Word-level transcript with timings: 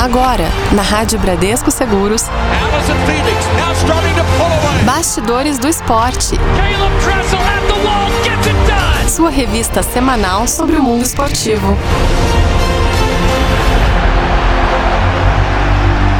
Agora, 0.00 0.48
na 0.72 0.80
Rádio 0.80 1.18
Bradesco 1.18 1.70
Seguros. 1.70 2.24
Bastidores 4.82 5.58
do 5.58 5.68
Esporte. 5.68 6.38
Sua 9.06 9.28
revista 9.28 9.82
semanal 9.82 10.48
sobre 10.48 10.76
o 10.76 10.82
mundo 10.82 11.02
esportivo. 11.04 11.76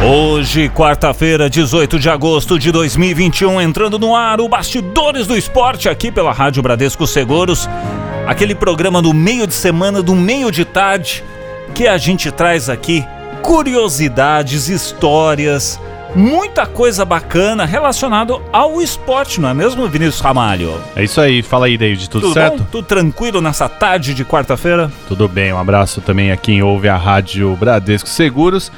Hoje, 0.06 0.68
quarta-feira, 0.68 1.48
18 1.48 1.98
de 1.98 2.10
agosto 2.10 2.58
de 2.58 2.70
2021, 2.70 3.62
entrando 3.62 3.98
no 3.98 4.14
ar 4.14 4.42
o 4.42 4.48
Bastidores 4.48 5.26
do 5.26 5.34
Esporte 5.34 5.88
aqui 5.88 6.12
pela 6.12 6.32
Rádio 6.34 6.62
Bradesco 6.62 7.06
Seguros. 7.06 7.66
Aquele 8.26 8.54
programa 8.54 9.00
do 9.00 9.14
meio 9.14 9.46
de 9.46 9.54
semana, 9.54 10.02
do 10.02 10.14
meio 10.14 10.52
de 10.52 10.66
tarde, 10.66 11.24
que 11.74 11.88
a 11.88 11.96
gente 11.96 12.30
traz 12.30 12.68
aqui 12.68 13.06
curiosidades, 13.42 14.68
histórias, 14.68 15.80
muita 16.14 16.66
coisa 16.66 17.04
bacana 17.04 17.64
relacionado 17.64 18.40
ao 18.52 18.80
esporte, 18.80 19.40
não 19.40 19.48
é 19.48 19.54
mesmo, 19.54 19.86
Vinícius 19.88 20.20
Ramalho? 20.20 20.80
É 20.96 21.04
isso 21.04 21.20
aí, 21.20 21.42
fala 21.42 21.66
aí, 21.66 21.76
David, 21.76 22.08
tudo, 22.08 22.22
Tudo 22.22 22.34
certo? 22.34 22.58
bom? 22.58 22.66
Tudo 22.70 22.86
tranquilo 22.86 23.40
nessa 23.40 23.68
tarde 23.68 24.14
de 24.14 24.24
quarta-feira? 24.24 24.90
Tudo 25.08 25.28
bem, 25.28 25.52
um 25.52 25.58
abraço 25.58 26.00
também 26.00 26.30
a 26.30 26.36
quem 26.36 26.62
ouve 26.62 26.88
a 26.88 26.96
Rádio 26.96 27.54
Bradesco 27.56 28.08
Seguros. 28.08 28.70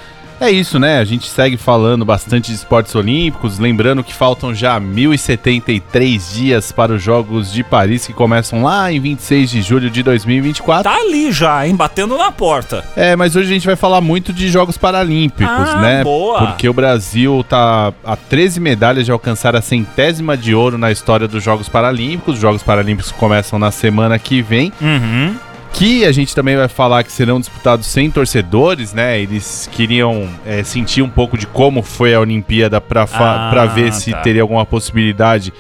É 0.42 0.50
isso, 0.50 0.76
né? 0.78 0.98
A 0.98 1.04
gente 1.04 1.28
segue 1.28 1.56
falando 1.56 2.04
bastante 2.04 2.48
de 2.50 2.56
esportes 2.56 2.92
olímpicos, 2.96 3.60
lembrando 3.60 4.02
que 4.02 4.12
faltam 4.12 4.52
já 4.52 4.80
1073 4.80 6.32
dias 6.34 6.72
para 6.72 6.92
os 6.94 7.00
Jogos 7.02 7.52
de 7.52 7.62
Paris, 7.62 8.06
que 8.08 8.12
começam 8.12 8.62
lá 8.64 8.90
em 8.92 8.98
26 8.98 9.48
de 9.50 9.62
julho 9.62 9.88
de 9.88 10.02
2024. 10.02 10.82
Tá 10.90 10.96
ali 10.98 11.30
já, 11.30 11.64
hein? 11.66 11.76
Batendo 11.76 12.18
na 12.18 12.32
porta. 12.32 12.84
É, 12.96 13.14
mas 13.14 13.36
hoje 13.36 13.50
a 13.50 13.52
gente 13.54 13.66
vai 13.66 13.76
falar 13.76 14.00
muito 14.00 14.32
de 14.32 14.48
Jogos 14.48 14.76
Paralímpicos, 14.76 15.46
Ah, 15.68 15.80
né? 15.80 16.02
boa. 16.02 16.46
Porque 16.48 16.68
o 16.68 16.72
Brasil 16.74 17.44
tá 17.48 17.92
a 18.04 18.16
13 18.16 18.58
medalhas 18.58 19.04
de 19.04 19.12
alcançar 19.12 19.54
a 19.54 19.62
centésima 19.62 20.36
de 20.36 20.54
ouro 20.54 20.76
na 20.76 20.90
história 20.90 21.28
dos 21.28 21.42
Jogos 21.44 21.68
Paralímpicos. 21.68 22.34
Os 22.34 22.40
Jogos 22.40 22.64
Paralímpicos 22.64 23.12
começam 23.12 23.60
na 23.60 23.70
semana 23.70 24.18
que 24.18 24.42
vem. 24.42 24.72
Uhum. 24.80 25.36
Que 25.72 26.04
a 26.04 26.12
gente 26.12 26.34
também 26.34 26.56
vai 26.56 26.68
falar 26.68 27.02
que 27.02 27.10
serão 27.10 27.40
disputados 27.40 27.86
sem 27.86 28.10
torcedores, 28.10 28.92
né? 28.92 29.20
Eles 29.20 29.68
queriam 29.72 30.28
é, 30.46 30.62
sentir 30.62 31.02
um 31.02 31.08
pouco 31.08 31.36
de 31.36 31.46
como 31.46 31.82
foi 31.82 32.14
a 32.14 32.20
Olimpíada 32.20 32.80
para 32.80 33.06
Ah, 33.12 33.66
ver 33.74 33.92
se 33.92 34.12
tá. 34.12 34.20
teria 34.20 34.42
alguma 34.42 34.64
possibilidade 34.66 35.52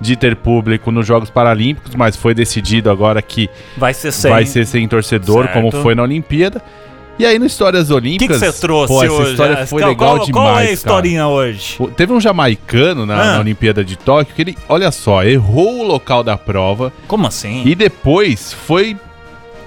de 0.00 0.16
ter 0.16 0.36
público 0.36 0.90
nos 0.92 1.06
Jogos 1.06 1.30
Paralímpicos, 1.30 1.94
mas 1.94 2.14
foi 2.14 2.34
decidido 2.34 2.90
agora 2.90 3.22
que 3.22 3.48
Vai 3.76 3.94
ser 3.94 4.12
sem. 4.12 4.30
vai 4.30 4.44
ser 4.44 4.66
sem 4.66 4.86
torcedor, 4.86 5.44
Certo. 5.44 5.54
como 5.54 5.70
foi 5.82 5.94
na 5.94 6.02
Olimpíada. 6.02 6.62
E 7.18 7.24
aí 7.24 7.38
no 7.38 7.46
Histórias 7.46 7.84
O 7.90 7.94
que 7.94 7.94
Olímpicas. 7.94 8.38
você 8.38 8.52
trouxe 8.60 8.92
pô, 8.92 9.02
essa 9.04 9.12
hoje? 9.12 9.30
história 9.30 9.66
foi 9.66 9.80
qual- 9.82 9.90
legal 9.90 10.16
qual, 10.16 10.26
demais. 10.26 10.32
Qual 10.32 10.48
é 10.48 10.52
a 10.52 10.62
cara. 10.62 10.72
historinha 10.72 11.26
hoje? 11.28 11.74
Pô, 11.78 11.88
Teve 11.88 12.12
um 12.12 12.20
jamaicano 12.20 13.06
na, 13.06 13.14
Ah. 13.14 13.32
na 13.34 13.40
Olimpíada 13.40 13.84
de 13.84 13.96
Tóquio 13.96 14.34
que 14.34 14.42
ele, 14.42 14.58
olha 14.68 14.90
só, 14.90 15.24
errou 15.24 15.80
o 15.80 15.86
local 15.86 16.22
da 16.22 16.36
prova 16.36 16.92
Como 17.08 17.26
assim? 17.26 17.62
e 17.64 17.74
depois 17.74 18.52
foi 18.52 18.96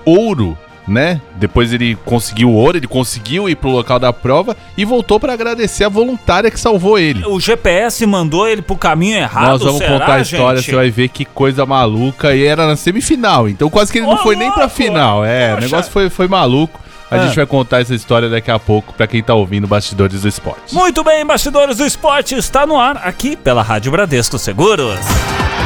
ouro, 0.10 0.58
né? 0.88 1.20
Depois 1.36 1.74
ele 1.74 1.98
conseguiu 2.06 2.50
ouro, 2.52 2.78
ele 2.78 2.88
conseguiu 2.88 3.50
ir 3.50 3.56
pro 3.56 3.70
local 3.70 4.00
da 4.00 4.14
prova 4.14 4.56
e 4.78 4.86
voltou 4.86 5.20
pra 5.20 5.34
agradecer 5.34 5.84
a 5.84 5.90
voluntária 5.90 6.50
que 6.50 6.60
salvou 6.60 6.98
ele. 6.98 7.26
O 7.26 7.40
GPS 7.42 8.06
mandou 8.06 8.48
ele 8.48 8.62
pro 8.62 8.78
caminho 8.78 9.18
errado, 9.18 9.50
Nós 9.50 9.64
vamos 9.64 9.78
será, 9.80 10.00
contar 10.00 10.14
a 10.16 10.20
história, 10.22 10.62
gente? 10.62 10.70
você 10.70 10.76
vai 10.78 10.90
ver 10.90 11.10
que 11.10 11.26
coisa 11.26 11.66
maluca. 11.66 12.34
E 12.34 12.46
era 12.46 12.66
na 12.66 12.76
semifinal, 12.78 13.50
então 13.50 13.70
quase 13.70 13.92
que 13.92 13.98
ele 13.98 14.06
Ô, 14.08 14.12
não 14.12 14.18
foi 14.20 14.36
nem 14.38 14.50
pra 14.52 14.62
louco! 14.64 14.76
final. 14.76 15.26
É, 15.26 15.52
o 15.52 15.56
Poxa. 15.56 15.66
negócio 15.68 15.92
foi, 15.92 16.10
foi 16.10 16.28
maluco. 16.28 16.80
A 17.12 17.16
Ah. 17.16 17.20
gente 17.20 17.36
vai 17.38 17.46
contar 17.46 17.82
essa 17.82 17.96
história 17.96 18.30
daqui 18.30 18.52
a 18.52 18.60
pouco 18.60 18.94
pra 18.94 19.08
quem 19.08 19.22
tá 19.24 19.34
ouvindo 19.34 19.66
Bastidores 19.68 20.22
do 20.22 20.28
Esporte. 20.28 20.74
Muito 20.74 21.04
bem, 21.06 21.26
bastidores 21.26 21.78
do 21.78 21.86
esporte 21.86 22.36
está 22.36 22.66
no 22.66 22.78
ar 22.78 22.98
aqui 23.04 23.36
pela 23.38 23.62
Rádio 23.62 23.92
Bradesco 23.92 24.38
Seguros. 24.38 25.00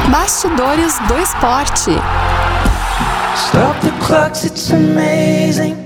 Bastidores 0.08 0.98
do 1.08 1.18
Esporte. 1.18 1.90
Stop 3.34 3.91
the 4.12 4.18
clocks, 4.18 4.44
it's 4.44 4.70
amazing. 4.70 5.76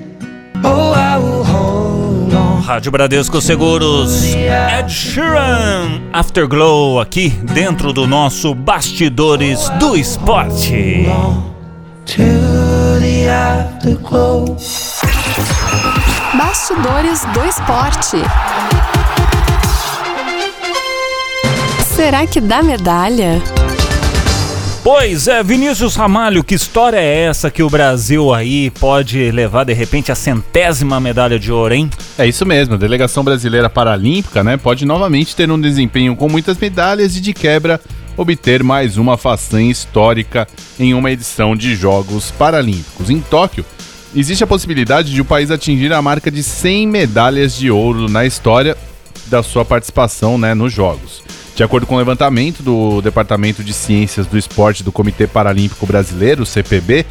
Oh, 0.65 0.93
I 0.93 1.17
will 1.19 1.45
hold 1.45 2.35
on. 2.35 2.63
Rádio 2.63 2.91
Bradesco 2.91 3.41
Seguros. 3.41 4.35
Ed 4.35 4.89
Sheeran, 4.89 6.03
Afterglow 6.13 7.01
aqui 7.01 7.29
dentro 7.29 7.93
do 7.93 8.07
nosso 8.07 8.55
Bastidores 8.55 9.69
do 9.79 9.97
Esporte. 9.97 11.07
Bastidores 16.37 17.25
do 17.33 17.45
Esporte. 17.45 18.17
Será 21.95 22.27
que 22.27 22.41
dá 22.41 22.63
medalha? 22.63 23.41
Pois 24.87 25.27
é, 25.27 25.43
Vinícius 25.43 25.97
Ramalho, 25.97 26.45
que 26.45 26.55
história 26.55 26.97
é 26.97 27.23
essa 27.23 27.51
que 27.51 27.61
o 27.61 27.69
Brasil 27.69 28.33
aí 28.33 28.71
pode 28.71 29.33
levar 29.33 29.65
de 29.65 29.73
repente 29.73 30.13
a 30.13 30.15
centésima 30.15 31.01
medalha 31.01 31.41
de 31.41 31.51
ouro, 31.51 31.75
hein? 31.75 31.91
É 32.17 32.25
isso 32.25 32.47
mesmo, 32.47 32.75
a 32.75 32.79
delegação 32.79 33.25
brasileira 33.25 33.69
paralímpica, 33.69 34.45
né, 34.45 34.57
pode 34.57 34.87
novamente 34.87 35.35
ter 35.35 35.51
um 35.51 35.61
desempenho 35.61 36.15
com 36.15 36.29
muitas 36.29 36.57
medalhas 36.57 37.17
e 37.17 37.21
de 37.21 37.35
quebra 37.35 37.81
obter 38.17 38.63
mais 38.63 38.97
uma 38.97 39.17
façanha 39.17 39.73
histórica 39.73 40.47
em 40.79 40.95
uma 40.95 41.11
edição 41.11 41.57
de 41.57 41.75
Jogos 41.75 42.31
Paralímpicos. 42.31 43.11
Em 43.11 43.19
Tóquio, 43.21 43.67
existe 44.15 44.45
a 44.45 44.47
possibilidade 44.47 45.13
de 45.13 45.21
o 45.21 45.25
país 45.25 45.51
atingir 45.51 45.93
a 45.93 46.01
marca 46.01 46.31
de 46.31 46.45
100 46.45 46.87
medalhas 46.87 47.57
de 47.57 47.73
ouro 47.73 48.09
na 48.09 48.25
história 48.25 48.77
da 49.27 49.43
sua 49.43 49.65
participação, 49.65 50.39
né, 50.39 50.55
nos 50.55 50.73
Jogos. 50.73 51.26
De 51.57 51.63
acordo 51.63 51.87
com 51.87 51.95
o 51.95 51.99
levantamento 51.99 52.63
do 52.63 53.01
Departamento 53.01 53.65
de 53.65 53.73
Ciências 53.73 54.27
do 54.27 54.37
Esporte 54.37 54.83
do 54.83 54.93
Comitê 54.93 55.27
Paralímpico 55.27 55.87
Brasileiro, 55.87 56.45
CPB, 56.45 57.07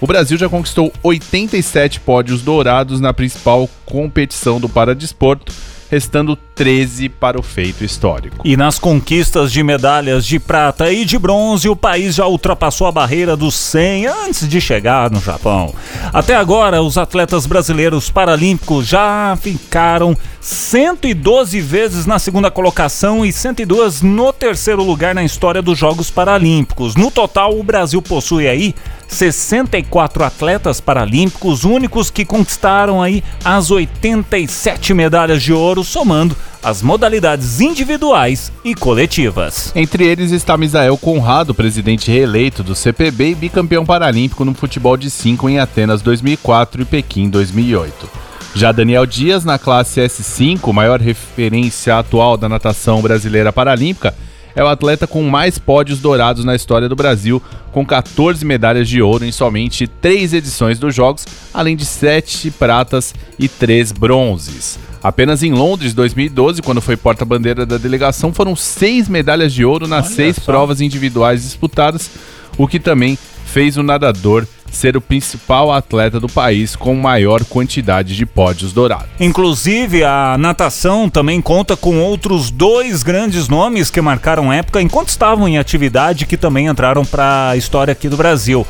o 0.00 0.06
Brasil 0.06 0.38
já 0.38 0.48
conquistou 0.48 0.92
87 1.02 1.98
pódios 1.98 2.40
dourados 2.40 3.00
na 3.00 3.12
principal 3.12 3.68
competição 3.84 4.60
do 4.60 4.68
paradesporto, 4.68 5.52
restando 5.90 6.36
13 6.54 7.08
para 7.08 7.38
o 7.38 7.42
feito 7.42 7.84
histórico. 7.84 8.42
E 8.44 8.56
nas 8.56 8.78
conquistas 8.78 9.52
de 9.52 9.62
medalhas 9.62 10.24
de 10.26 10.38
prata 10.38 10.92
e 10.92 11.04
de 11.04 11.18
bronze, 11.18 11.68
o 11.68 11.76
país 11.76 12.14
já 12.16 12.26
ultrapassou 12.26 12.86
a 12.86 12.92
barreira 12.92 13.36
dos 13.36 13.54
100 13.54 14.06
antes 14.06 14.48
de 14.48 14.60
chegar 14.60 15.10
no 15.10 15.20
Japão. 15.20 15.74
Até 16.12 16.34
agora, 16.34 16.82
os 16.82 16.98
atletas 16.98 17.46
brasileiros 17.46 18.10
paralímpicos 18.10 18.86
já 18.86 19.36
ficaram 19.40 20.16
112 20.40 21.60
vezes 21.60 22.06
na 22.06 22.18
segunda 22.18 22.50
colocação 22.50 23.24
e 23.24 23.32
102 23.32 24.02
no 24.02 24.32
terceiro 24.32 24.82
lugar 24.82 25.14
na 25.14 25.24
história 25.24 25.62
dos 25.62 25.78
Jogos 25.78 26.10
Paralímpicos. 26.10 26.96
No 26.96 27.10
total, 27.10 27.58
o 27.58 27.62
Brasil 27.62 28.00
possui 28.02 28.48
aí 28.48 28.74
64 29.08 30.22
atletas 30.22 30.80
paralímpicos, 30.80 31.64
únicos 31.64 32.10
que 32.10 32.24
conquistaram 32.24 33.02
aí 33.02 33.24
as 33.44 33.70
87 33.70 34.94
medalhas 34.94 35.42
de 35.42 35.52
ouro, 35.52 35.82
somando 35.82 36.36
as 36.62 36.82
modalidades 36.82 37.60
individuais 37.60 38.52
e 38.64 38.74
coletivas. 38.74 39.72
Entre 39.74 40.04
eles 40.04 40.30
está 40.30 40.56
Misael 40.56 40.96
Conrado, 40.98 41.54
presidente 41.54 42.10
reeleito 42.10 42.62
do 42.62 42.74
CPB 42.74 43.30
e 43.30 43.34
bicampeão 43.34 43.86
paralímpico 43.86 44.44
no 44.44 44.54
futebol 44.54 44.96
de 44.96 45.10
5 45.10 45.48
em 45.48 45.58
Atenas 45.58 46.02
2004 46.02 46.82
e 46.82 46.84
Pequim 46.84 47.30
2008. 47.30 48.28
Já 48.54 48.72
Daniel 48.72 49.06
Dias, 49.06 49.44
na 49.44 49.58
classe 49.58 50.00
S5, 50.00 50.72
maior 50.72 51.00
referência 51.00 51.98
atual 51.98 52.36
da 52.36 52.48
natação 52.48 53.00
brasileira 53.00 53.52
paralímpica, 53.52 54.14
é 54.54 54.62
o 54.62 54.68
atleta 54.68 55.06
com 55.06 55.22
mais 55.22 55.58
pódios 55.58 56.00
dourados 56.00 56.44
na 56.44 56.54
história 56.54 56.88
do 56.88 56.96
Brasil, 56.96 57.42
com 57.72 57.84
14 57.84 58.44
medalhas 58.44 58.88
de 58.88 59.00
ouro 59.00 59.24
em 59.24 59.32
somente 59.32 59.86
3 59.86 60.34
edições 60.34 60.78
dos 60.78 60.94
Jogos, 60.94 61.26
além 61.52 61.76
de 61.76 61.84
7 61.84 62.50
pratas 62.52 63.14
e 63.38 63.48
3 63.48 63.92
bronzes. 63.92 64.78
Apenas 65.02 65.42
em 65.42 65.52
Londres, 65.52 65.94
2012, 65.94 66.60
quando 66.60 66.80
foi 66.80 66.96
porta-bandeira 66.96 67.64
da 67.64 67.78
delegação, 67.78 68.32
foram 68.32 68.56
6 68.56 69.08
medalhas 69.08 69.52
de 69.52 69.64
ouro 69.64 69.86
nas 69.86 70.06
Olha 70.06 70.16
6 70.16 70.36
só. 70.36 70.42
provas 70.42 70.80
individuais 70.80 71.42
disputadas, 71.42 72.10
o 72.56 72.66
que 72.66 72.80
também 72.80 73.16
fez 73.44 73.76
o 73.76 73.82
nadador 73.82 74.46
ser 74.70 74.96
o 74.96 75.00
principal 75.00 75.72
atleta 75.72 76.20
do 76.20 76.28
país 76.28 76.76
com 76.76 76.94
maior 76.94 77.44
quantidade 77.44 78.16
de 78.16 78.26
pódios 78.26 78.72
dourados. 78.72 79.08
Inclusive, 79.18 80.04
a 80.04 80.36
natação 80.38 81.08
também 81.08 81.40
conta 81.40 81.76
com 81.76 82.00
outros 82.00 82.50
dois 82.50 83.02
grandes 83.02 83.48
nomes 83.48 83.90
que 83.90 84.00
marcaram 84.00 84.52
época 84.52 84.80
enquanto 84.80 85.08
estavam 85.08 85.48
em 85.48 85.58
atividade 85.58 86.26
que 86.26 86.36
também 86.36 86.66
entraram 86.66 87.04
para 87.04 87.50
a 87.50 87.56
história 87.56 87.92
aqui 87.92 88.08
do 88.08 88.16
Brasil. 88.16 88.66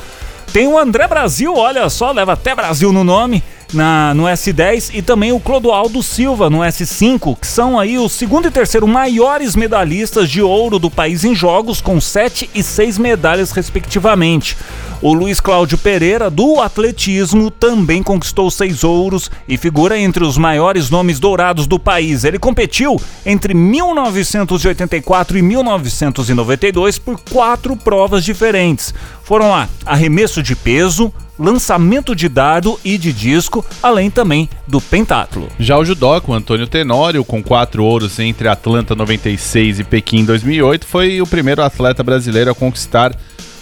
Tem 0.52 0.66
o 0.66 0.78
André 0.78 1.06
Brasil, 1.06 1.54
olha 1.54 1.88
só, 1.90 2.10
leva 2.10 2.32
até 2.32 2.54
Brasil 2.54 2.90
no 2.90 3.04
nome, 3.04 3.42
na, 3.72 4.14
no 4.14 4.24
S10, 4.24 4.90
e 4.94 5.02
também 5.02 5.32
o 5.32 5.40
Clodoaldo 5.40 6.02
Silva 6.02 6.48
no 6.48 6.58
S5, 6.58 7.36
que 7.38 7.46
são 7.46 7.78
aí 7.78 7.98
os 7.98 8.12
segundo 8.12 8.48
e 8.48 8.50
terceiro 8.50 8.86
maiores 8.86 9.54
medalhistas 9.54 10.30
de 10.30 10.42
ouro 10.42 10.78
do 10.78 10.90
país 10.90 11.24
em 11.24 11.34
jogos, 11.34 11.80
com 11.80 12.00
sete 12.00 12.48
e 12.54 12.62
seis 12.62 12.98
medalhas 12.98 13.52
respectivamente. 13.52 14.56
O 15.00 15.12
Luiz 15.12 15.40
Cláudio 15.40 15.78
Pereira, 15.78 16.28
do 16.28 16.60
atletismo, 16.60 17.52
também 17.52 18.02
conquistou 18.02 18.50
seis 18.50 18.82
ouros 18.82 19.30
e 19.46 19.56
figura 19.56 19.96
entre 19.96 20.24
os 20.24 20.36
maiores 20.36 20.90
nomes 20.90 21.20
dourados 21.20 21.68
do 21.68 21.78
país. 21.78 22.24
Ele 22.24 22.38
competiu 22.38 23.00
entre 23.24 23.54
1984 23.54 25.38
e 25.38 25.42
1992 25.42 26.98
por 26.98 27.20
quatro 27.30 27.76
provas 27.76 28.24
diferentes. 28.24 28.92
Foram 29.22 29.50
lá 29.50 29.68
arremesso 29.86 30.42
de 30.42 30.56
peso, 30.56 31.12
lançamento 31.38 32.14
de 32.14 32.28
dardo 32.28 32.78
e 32.84 32.98
de 32.98 33.12
disco, 33.12 33.64
além 33.82 34.10
também 34.10 34.48
do 34.66 34.80
pentatlo. 34.80 35.48
Já 35.58 35.78
o 35.78 35.84
judoca, 35.84 36.32
Antônio 36.32 36.66
Tenório, 36.66 37.24
com 37.24 37.42
quatro 37.42 37.84
ouros 37.84 38.18
entre 38.18 38.48
Atlanta 38.48 38.94
96 38.94 39.80
e 39.80 39.84
Pequim 39.84 40.24
2008, 40.24 40.86
foi 40.86 41.20
o 41.20 41.26
primeiro 41.26 41.62
atleta 41.62 42.02
brasileiro 42.02 42.50
a 42.50 42.54
conquistar 42.54 43.14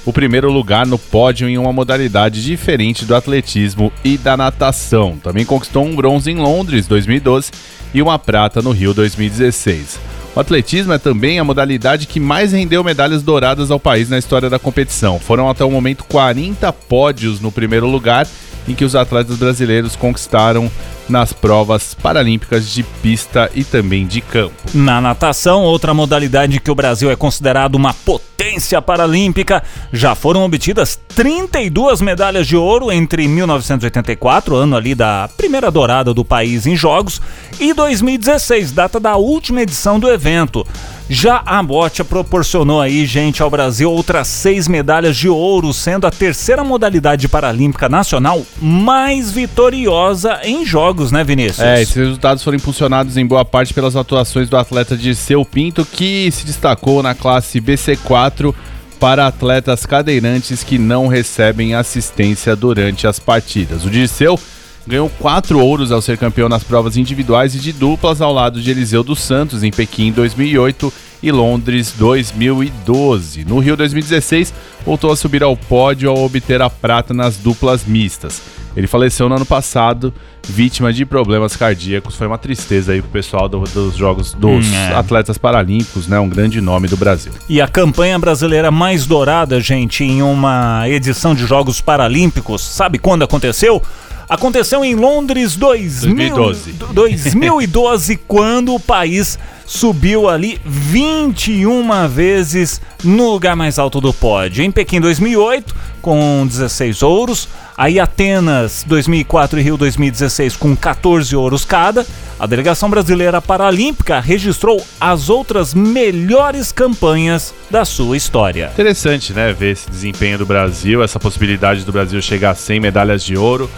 o 0.07 0.13
primeiro 0.13 0.51
lugar 0.51 0.87
no 0.87 0.99
pódio 0.99 1.49
em 1.49 1.59
uma 1.59 1.73
modalidade 1.73 2.43
diferente 2.43 3.05
do 3.05 3.15
atletismo 3.15 3.93
e 4.05 4.17
da 4.17 4.37
natação. 4.37 5.19
Também 5.21 5.45
conquistou 5.45 5.85
um 5.85 5.97
bronze 5.97 6.31
em 6.31 6.37
Londres 6.37 6.87
2012 6.87 7.51
e 7.93 8.01
uma 8.01 8.19
prata 8.19 8.63
no 8.63 8.71
Rio 8.71 8.95
2016. 8.95 10.16
O 10.37 10.41
atletismo 10.41 10.93
é 10.93 10.99
também 10.99 11.39
a 11.39 11.45
modalidade 11.45 12.07
que 12.07 12.21
mais 12.21 12.53
rendeu 12.53 12.85
medalhas 12.85 13.23
douradas 13.23 13.71
ao 13.71 13.81
país 13.81 14.11
na 14.11 14.19
história 14.19 14.51
da 14.51 14.59
competição. 14.59 15.19
Foram 15.19 15.49
até 15.49 15.65
o 15.65 15.71
momento 15.71 16.05
40 16.05 16.71
pódios 16.75 17.41
no 17.41 17.51
primeiro 17.51 17.87
lugar 17.87 18.29
em 18.69 18.75
que 18.75 18.85
os 18.85 18.95
atletas 18.95 19.37
brasileiros 19.37 19.97
conquistaram 19.97 20.71
nas 21.09 21.33
provas 21.33 21.95
paralímpicas 21.95 22.69
de 22.69 22.83
pista 22.83 23.51
e 23.55 23.65
também 23.65 24.07
de 24.07 24.21
campo. 24.21 24.55
Na 24.75 25.01
natação, 25.01 25.63
outra 25.63 25.95
modalidade 25.95 26.61
que 26.61 26.71
o 26.71 26.75
Brasil 26.75 27.11
é 27.11 27.17
considerado 27.17 27.77
uma 27.77 27.95
potência 27.95 28.83
paralímpica, 28.83 29.63
já 29.93 30.15
foram 30.15 30.45
obtidas 30.45 30.99
32 31.15 32.01
medalhas 32.01 32.47
de 32.47 32.57
ouro 32.57 32.91
entre 32.91 33.27
1984, 33.29 34.55
ano 34.57 34.77
ali 34.77 34.95
da 34.95 35.29
primeira 35.37 35.71
dourada 35.71 36.13
do 36.13 36.25
país 36.25 36.67
em 36.67 36.77
jogos, 36.77 37.21
e 37.59 37.73
2016, 37.73 38.73
data 38.73 38.99
da 38.99 39.17
última 39.17 39.63
edição 39.63 39.99
do 39.99 40.11
evento. 40.11 40.67
Já 41.09 41.41
a 41.47 41.63
bote 41.63 42.03
proporcionou 42.03 42.81
aí, 42.81 43.07
gente, 43.07 43.41
ao 43.41 43.49
Brasil 43.49 43.91
outras 43.91 44.27
seis 44.27 44.67
medalhas 44.67 45.17
de 45.17 45.29
ouro, 45.29 45.73
sendo 45.73 46.05
a 46.05 46.11
terceira 46.11 46.65
modalidade 46.65 47.29
paralímpica 47.29 47.89
nacional 47.89 48.45
mais 48.61 49.31
vitoriosa 49.31 50.41
em 50.43 50.65
jogos, 50.65 51.13
né, 51.13 51.23
Vinícius? 51.23 51.61
É, 51.61 51.83
esses 51.83 51.95
resultados 51.95 52.43
foram 52.43 52.57
impulsionados 52.57 53.17
em 53.17 53.27
boa 53.27 53.45
parte 53.45 53.75
pelas 53.75 53.97
atuações 53.97 54.49
do 54.49 54.57
atleta 54.57 54.97
Dirceu 54.97 55.45
Pinto, 55.45 55.85
que 55.85 56.31
se 56.31 56.47
destacou 56.47 57.03
na 57.03 57.15
classe 57.15 57.61
BC4 57.61 58.55
para 58.99 59.27
atletas 59.27 59.85
cadeirantes 59.85 60.65
que 60.65 60.79
não 60.79 61.07
recebem 61.07 61.75
assistência 61.75 62.57
durante 62.57 63.07
as 63.07 63.19
partidas. 63.19 63.85
O 63.85 63.91
Dirceu 63.91 64.39
ganhou 64.87 65.11
quatro 65.19 65.59
ouros 65.59 65.93
ao 65.93 66.01
ser 66.01 66.17
campeão 66.17 66.49
nas 66.49 66.63
provas 66.63 66.97
individuais 66.97 67.55
e 67.55 67.59
de 67.59 67.73
duplas 67.73 68.21
ao 68.21 68.33
lado 68.33 68.61
de 68.61 68.71
Eliseu 68.71 69.03
dos 69.03 69.21
Santos 69.21 69.63
em 69.63 69.71
Pequim 69.71 70.13
2008 70.13 70.93
e 71.23 71.31
Londres 71.33 71.93
2012. 71.97 73.45
No 73.45 73.59
Rio 73.59 73.77
2016, 73.77 74.53
voltou 74.85 75.11
a 75.13 75.17
subir 75.17 75.43
ao 75.43 75.57
pódio 75.57 76.11
ao 76.11 76.25
obter 76.25 76.61
a 76.63 76.71
prata 76.71 77.13
nas 77.15 77.37
duplas 77.37 77.85
mistas. 77.85 78.41
Ele 78.77 78.87
faleceu 78.87 79.27
no 79.27 79.37
ano 79.37 79.47
passado, 79.47 80.13
vítima 80.47 80.93
de 80.93 81.07
problemas 81.07 81.57
cardíacos. 81.57 82.15
Foi 82.15 82.27
uma 82.27 82.37
tristeza 82.37 82.93
aí 82.93 83.01
pro 83.01 83.11
pessoal 83.11 83.49
do, 83.49 83.61
dos 83.61 83.97
jogos 83.97 84.35
dos 84.35 84.67
Hum, 84.67 84.75
é. 84.75 84.95
atletas 84.95 85.39
paralímpicos, 85.39 86.07
né? 86.07 86.21
Um 86.21 86.29
grande 86.29 86.61
nome 86.61 86.87
do 86.87 86.97
Brasil. 86.97 87.33
E 87.49 87.59
a 87.59 87.67
campanha 87.67 88.19
brasileira 88.19 88.71
mais 88.71 89.07
dourada, 89.07 89.59
gente, 89.63 90.05
em 90.05 90.21
uma 90.23 90.87
edição 90.91 91.35
de 91.35 91.47
Jogos 91.47 91.81
Paralímpicos, 91.81 92.61
sabe 92.63 92.99
quando 92.99 93.23
aconteceu? 93.25 93.83
Aconteceu 94.29 94.85
em 94.85 94.95
Londres 94.95 95.57
2000, 95.57 96.15
2012. 96.35 96.73
2012, 96.93 98.17
quando 98.29 98.75
o 98.75 98.81
país 98.81 99.39
subiu 99.67 100.29
ali 100.29 100.61
21 100.65 102.09
vezes 102.09 102.81
no 103.03 103.31
lugar 103.31 103.57
mais 103.57 103.79
alto 103.79 104.01
do 104.01 104.13
pódio. 104.13 104.65
Em 104.65 104.71
Pequim 104.71 105.01
2008, 105.01 105.75
com 106.01 106.47
16 106.47 107.03
ouros. 107.03 107.49
Aí 107.77 108.01
Atenas 108.01 108.85
2004 108.87 109.61
e 109.61 109.63
Rio 109.63 109.77
2016 109.77 110.57
com 110.57 110.75
14 110.75 111.37
ouros 111.37 111.65
cada. 111.65 112.07
A 112.39 112.47
delegação 112.47 112.89
brasileira 112.89 113.43
paralímpica 113.43 114.21
registrou 114.21 114.83
as 115.01 115.29
outras 115.29 115.75
melhores 115.75 116.71
campanhas 116.71 117.53
da 117.71 117.85
sua 117.85 118.17
história. 118.17 118.71
Interessante, 118.73 119.33
né? 119.33 119.53
Ver 119.53 119.73
esse 119.73 119.91
desempenho 119.91 120.39
do 120.39 120.47
Brasil, 120.47 121.03
essa 121.03 121.19
possibilidade 121.19 121.85
do 121.85 121.93
Brasil 121.93 122.21
chegar 122.23 122.51
a 122.51 122.55
100 122.55 122.81
medalhas 122.81 123.25
de 123.25 123.37
ouro. 123.37 123.71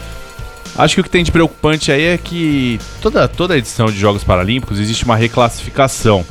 Acho 0.77 0.95
que 0.95 1.01
o 1.01 1.03
que 1.03 1.09
tem 1.09 1.23
de 1.23 1.31
preocupante 1.31 1.91
aí 1.91 2.03
é 2.03 2.17
que 2.17 2.79
toda, 3.01 3.27
toda 3.27 3.57
edição 3.57 3.87
de 3.87 3.99
Jogos 3.99 4.23
Paralímpicos 4.23 4.79
existe 4.79 5.03
uma 5.03 5.15
reclassificação. 5.15 6.25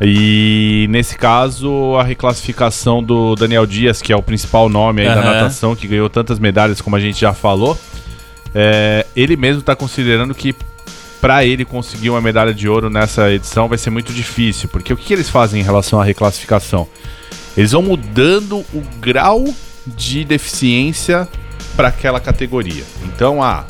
E 0.00 0.86
nesse 0.90 1.16
caso, 1.16 1.96
a 1.96 2.02
reclassificação 2.02 3.02
do 3.02 3.34
Daniel 3.34 3.64
Dias, 3.64 4.02
que 4.02 4.12
é 4.12 4.16
o 4.16 4.22
principal 4.22 4.68
nome 4.68 5.02
aí 5.02 5.08
da 5.08 5.20
Aham. 5.20 5.32
natação, 5.32 5.74
que 5.74 5.86
ganhou 5.86 6.10
tantas 6.10 6.38
medalhas 6.38 6.80
como 6.80 6.96
a 6.96 7.00
gente 7.00 7.20
já 7.20 7.32
falou, 7.32 7.78
é, 8.54 9.06
ele 9.14 9.36
mesmo 9.36 9.60
está 9.60 9.74
considerando 9.74 10.34
que 10.34 10.54
para 11.20 11.44
ele 11.44 11.64
conseguir 11.64 12.10
uma 12.10 12.20
medalha 12.20 12.52
de 12.52 12.68
ouro 12.68 12.90
nessa 12.90 13.32
edição 13.32 13.68
vai 13.68 13.78
ser 13.78 13.90
muito 13.90 14.12
difícil. 14.12 14.68
Porque 14.68 14.92
o 14.92 14.96
que, 14.96 15.06
que 15.06 15.12
eles 15.12 15.30
fazem 15.30 15.60
em 15.60 15.64
relação 15.64 16.00
à 16.00 16.04
reclassificação? 16.04 16.86
Eles 17.56 17.72
vão 17.72 17.82
mudando 17.82 18.58
o 18.74 18.82
grau 19.00 19.44
de 19.86 20.24
deficiência 20.24 21.26
para 21.76 21.88
aquela 21.88 22.18
categoria. 22.20 22.82
Então, 23.04 23.42
ah, 23.42 23.64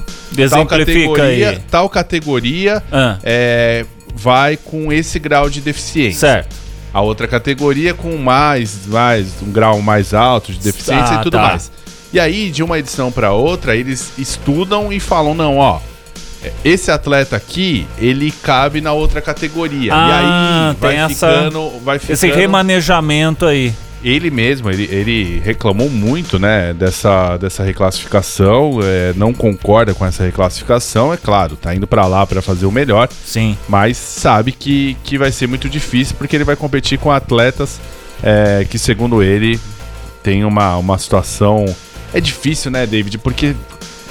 tal 0.50 0.66
categoria, 0.66 1.50
aí. 1.50 1.58
tal 1.70 1.88
categoria 1.88 2.82
Ah, 2.92 3.18
é, 3.22 3.84
vai 4.14 4.56
com 4.56 4.92
esse 4.92 5.18
grau 5.18 5.48
de 5.50 5.60
deficiência. 5.60 6.20
certo. 6.28 6.54
A 6.94 7.00
outra 7.02 7.26
categoria 7.28 7.92
com 7.92 8.16
mais, 8.16 8.86
mais 8.86 9.26
um 9.42 9.50
grau 9.52 9.82
mais 9.82 10.14
alto 10.14 10.50
de 10.52 10.58
deficiência 10.60 11.16
Ah, 11.16 11.20
e 11.20 11.22
tudo 11.22 11.32
tá. 11.36 11.42
mais. 11.42 11.70
E 12.12 12.18
aí, 12.18 12.50
de 12.50 12.62
uma 12.62 12.78
edição 12.78 13.12
para 13.12 13.32
outra, 13.32 13.76
eles 13.76 14.12
estudam 14.16 14.90
e 14.90 14.98
falam: 14.98 15.34
não, 15.34 15.58
ó, 15.58 15.80
esse 16.64 16.90
atleta 16.90 17.36
aqui, 17.36 17.86
ele 17.98 18.30
cabe 18.42 18.80
na 18.80 18.92
outra 18.94 19.20
categoria. 19.20 19.92
Ah, 19.92 20.08
e 20.08 20.12
aí 20.70 20.76
vai 20.80 20.90
tem 20.92 21.00
essa- 21.02 21.28
ficando, 21.30 21.72
vai 21.84 21.98
ficando. 21.98 22.14
Esse 22.14 22.30
remanejamento 22.30 23.44
aí. 23.44 23.74
Ele 24.02 24.30
mesmo, 24.30 24.70
ele, 24.70 24.84
ele 24.84 25.40
reclamou 25.40 25.88
muito, 25.88 26.38
né, 26.38 26.72
dessa, 26.72 27.36
dessa 27.38 27.64
reclassificação, 27.64 28.78
é, 28.82 29.12
não 29.16 29.32
concorda 29.32 29.94
com 29.94 30.04
essa 30.04 30.24
reclassificação, 30.24 31.12
é 31.12 31.16
claro, 31.16 31.56
tá 31.56 31.74
indo 31.74 31.86
para 31.86 32.06
lá 32.06 32.26
para 32.26 32.40
fazer 32.42 32.66
o 32.66 32.72
melhor, 32.72 33.08
Sim. 33.24 33.56
mas 33.68 33.96
sabe 33.96 34.52
que, 34.52 34.96
que 35.02 35.18
vai 35.18 35.32
ser 35.32 35.46
muito 35.46 35.68
difícil 35.68 36.14
porque 36.16 36.36
ele 36.36 36.44
vai 36.44 36.56
competir 36.56 36.98
com 36.98 37.10
atletas 37.10 37.80
é, 38.22 38.66
que, 38.68 38.78
segundo 38.78 39.22
ele, 39.22 39.58
tem 40.22 40.44
uma, 40.44 40.76
uma 40.76 40.98
situação. 40.98 41.64
É 42.12 42.20
difícil, 42.20 42.70
né, 42.70 42.86
David? 42.86 43.18
Porque 43.18 43.54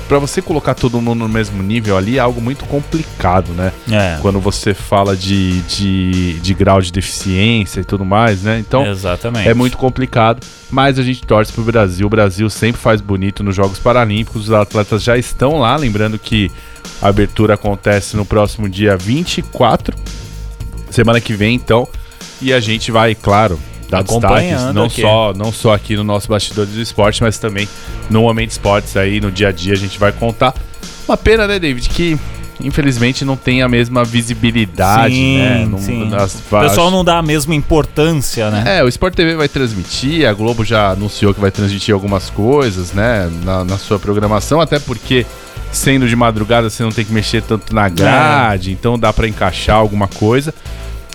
para 0.08 0.20
você 0.20 0.42
colocar 0.42 0.74
todo 0.74 1.02
mundo 1.02 1.20
no 1.20 1.30
mesmo 1.30 1.62
nível 1.64 1.98
ali 1.98 2.18
é 2.18 2.20
algo 2.20 2.40
muito 2.40 2.66
complicado, 2.66 3.52
né? 3.54 3.72
É. 3.92 4.18
Quando 4.22 4.40
você 4.40 4.74
fala 4.74 5.16
de, 5.16 5.62
de, 5.62 6.40
de 6.40 6.54
grau 6.54 6.82
de 6.82 6.92
deficiência 6.92 7.82
e 7.82 7.84
tudo 7.84 8.06
mais, 8.06 8.44
né? 8.44 8.60
Então. 8.60 8.86
Exatamente. 8.86 9.48
É 9.48 9.54
muito 9.54 9.78
complicado, 9.78 10.46
mas 10.70 11.00
a 11.00 11.04
gente 11.04 11.24
torce 11.26 11.52
pro 11.52 11.64
Brasil. 11.64 12.06
O 12.06 12.10
Brasil 12.10 12.50
sempre 12.50 12.80
faz 12.80 13.02
bonito 13.02 13.44
nos 13.44 13.56
Jogos 13.56 13.80
Paralímpicos. 13.80 14.44
Os 14.44 14.52
atletas 14.52 15.04
já 15.04 15.18
estão 15.18 15.60
lá. 15.60 15.76
Lembrando 15.76 16.20
que 16.20 16.52
a 17.02 17.08
abertura 17.08 17.56
acontece 17.56 18.16
no 18.16 18.26
próximo 18.26 18.70
dia 18.70 18.96
24, 18.96 19.98
semana 20.90 21.20
que 21.20 21.34
vem, 21.34 21.56
então. 21.56 21.88
E 22.42 22.54
a 22.54 22.60
gente 22.60 22.92
vai, 22.92 23.16
claro, 23.16 23.60
dar 23.90 24.00
Acompanhando 24.00 24.50
destaques, 24.50 24.76
não 24.76 24.84
aqui. 24.86 25.02
só, 25.02 25.34
não 25.36 25.52
só 25.52 25.74
aqui 25.74 25.96
no 25.96 26.04
nosso 26.04 26.28
Bastidores 26.28 26.74
do 26.74 26.82
Esporte, 26.82 27.22
mas 27.22 27.38
também 27.38 27.68
no 28.10 28.22
Momento 28.22 28.52
Esportes 28.52 28.96
aí, 28.98 29.22
no 29.22 29.32
dia 29.32 29.50
a 29.50 29.52
dia 29.52 29.74
a 29.74 29.78
gente 29.78 30.00
vai 30.00 30.12
contar. 30.12 30.54
Uma 31.08 31.18
pena, 31.18 31.48
né, 31.48 31.60
David, 31.60 31.88
que 31.90 32.18
infelizmente 32.64 33.26
não 33.26 33.36
tem 33.36 33.62
a 33.62 33.68
mesma 33.68 34.04
visibilidade, 34.04 35.14
sim, 35.14 35.38
né? 35.38 35.68
Não- 35.70 35.78
sim. 35.78 36.10
O 36.12 36.60
pessoal 36.62 36.90
não 36.90 37.04
dá 37.04 37.18
a 37.20 37.22
mesma 37.22 37.54
importância, 37.54 38.50
né? 38.50 38.80
é, 38.80 38.84
o 38.84 38.88
Sport 38.88 39.14
TV 39.14 39.36
vai 39.36 39.48
transmitir, 39.48 40.28
a 40.28 40.34
Globo 40.34 40.64
já 40.64 40.92
anunciou 40.92 41.34
que 41.34 41.40
vai 41.40 41.52
transmitir 41.52 41.94
algumas 41.94 42.30
coisas, 42.30 42.92
né, 42.94 43.30
na, 43.44 43.64
na 43.64 43.78
sua 43.78 44.00
programação, 44.00 44.62
até 44.62 44.80
porque 44.80 45.26
sendo 45.72 46.08
de 46.08 46.16
madrugada 46.16 46.70
você 46.70 46.82
não 46.84 46.92
tem 46.92 47.04
que 47.04 47.12
mexer 47.12 47.42
tanto 47.42 47.76
na 47.76 47.90
grade, 47.90 48.72
então 48.72 48.98
dá 48.98 49.12
pra 49.12 49.28
encaixar 49.28 49.76
alguma 49.76 50.08
coisa, 50.08 50.54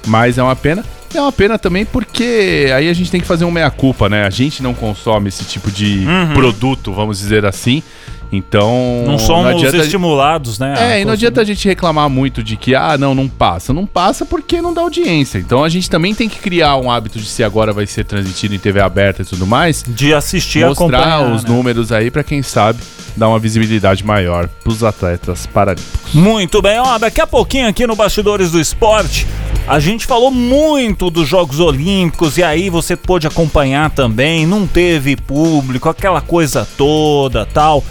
mas 0.06 0.36
é 0.38 0.42
uma 0.42 0.54
pena. 0.54 0.84
É 1.12 1.20
uma 1.20 1.32
pena 1.32 1.58
também 1.58 1.84
porque 1.84 2.70
aí 2.74 2.88
a 2.88 2.92
gente 2.92 3.10
tem 3.10 3.20
que 3.20 3.26
fazer 3.26 3.44
um 3.44 3.50
meia-culpa, 3.50 4.08
né? 4.08 4.24
A 4.24 4.30
gente 4.30 4.62
não 4.62 4.72
consome 4.72 5.28
esse 5.28 5.44
tipo 5.44 5.70
de 5.70 6.04
Uhum. 6.06 6.34
produto, 6.34 6.92
vamos 6.92 7.18
dizer 7.18 7.44
assim. 7.44 7.82
Então. 8.32 9.04
Não 9.06 9.18
somos 9.18 9.62
estimulados, 9.74 10.58
né? 10.58 10.74
É, 10.78 11.00
e 11.00 11.04
não 11.04 11.12
adianta 11.12 11.40
a 11.40 11.44
gente 11.44 11.66
reclamar 11.66 12.08
muito 12.08 12.42
de 12.42 12.56
que, 12.56 12.74
ah, 12.74 12.96
não, 12.96 13.14
não 13.14 13.28
passa. 13.28 13.72
Não 13.72 13.86
passa 13.86 14.24
porque 14.24 14.62
não 14.62 14.72
dá 14.72 14.82
audiência. 14.82 15.38
Então 15.38 15.64
a 15.64 15.68
gente 15.68 15.90
também 15.90 16.14
tem 16.14 16.28
que 16.28 16.38
criar 16.38 16.76
um 16.76 16.90
hábito 16.90 17.18
de 17.18 17.26
se 17.26 17.42
agora 17.42 17.72
vai 17.72 17.86
ser 17.86 18.04
transmitido 18.04 18.54
em 18.54 18.58
TV 18.58 18.80
aberta 18.80 19.22
e 19.22 19.24
tudo 19.24 19.46
mais. 19.46 19.84
De 19.86 20.14
assistir 20.14 20.64
Mostrar 20.64 21.32
os 21.32 21.42
né? 21.42 21.50
números 21.50 21.90
aí 21.90 22.10
para 22.10 22.22
quem 22.22 22.42
sabe 22.42 22.78
dar 23.16 23.28
uma 23.28 23.38
visibilidade 23.38 24.04
maior 24.04 24.48
pros 24.62 24.84
atletas 24.84 25.46
paralímpicos. 25.46 26.14
Muito 26.14 26.62
bem, 26.62 26.78
ó, 26.78 26.98
daqui 26.98 27.20
a 27.20 27.26
pouquinho 27.26 27.68
aqui 27.68 27.86
no 27.86 27.96
Bastidores 27.96 28.52
do 28.52 28.60
Esporte. 28.60 29.26
A 29.66 29.78
gente 29.78 30.06
falou 30.06 30.30
muito 30.30 31.10
dos 31.10 31.28
Jogos 31.28 31.60
Olímpicos 31.60 32.38
e 32.38 32.42
aí 32.42 32.70
você 32.70 32.96
pôde 32.96 33.26
acompanhar 33.26 33.90
também, 33.90 34.46
não 34.46 34.66
teve 34.66 35.16
público, 35.16 35.88
aquela 35.88 36.20
coisa 36.20 36.66
toda, 36.76 37.46
tal. 37.46 37.84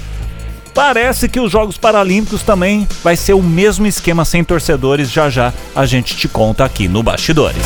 Parece 0.80 1.28
que 1.28 1.42
os 1.42 1.52
Jogos 1.52 1.78
Paralímpicos 1.78 2.42
também 2.42 2.88
vai 3.04 3.18
ser 3.18 3.34
o 3.34 3.44
mesmo 3.44 3.86
esquema 3.86 4.24
sem 4.24 4.46
torcedores. 4.46 5.12
Já 5.12 5.30
já 5.30 5.52
a 5.76 5.86
gente 5.86 6.16
te 6.16 6.26
conta 6.30 6.64
aqui 6.64 6.88
no 6.88 7.04
Bastidores. 7.04 7.62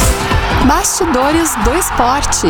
Bastidores 0.66 1.56
do 1.64 1.76
Esporte. 1.76 2.48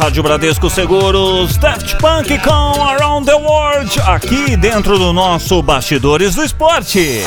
Rádio 0.00 0.22
Bradesco 0.22 0.70
Seguros, 0.70 1.58
Daft 1.58 1.96
Punk 1.98 2.38
com 2.38 2.82
Around 2.82 3.26
the 3.26 3.34
World, 3.34 4.00
aqui 4.06 4.56
dentro 4.56 4.98
do 4.98 5.12
nosso 5.12 5.62
Bastidores 5.62 6.34
do 6.34 6.42
Esporte. 6.42 7.26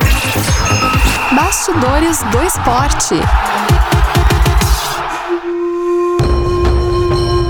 Bastidores 1.32 2.24
do 2.32 2.42
Esporte. 2.42 3.22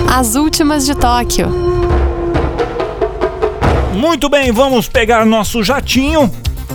As 0.10 0.36
últimas 0.36 0.86
de 0.86 0.96
Tóquio. 0.96 1.50
Muito 3.94 4.30
bem, 4.30 4.52
vamos 4.52 4.88
pegar 4.88 5.26
nosso 5.26 5.64
jatinho. 5.64 6.32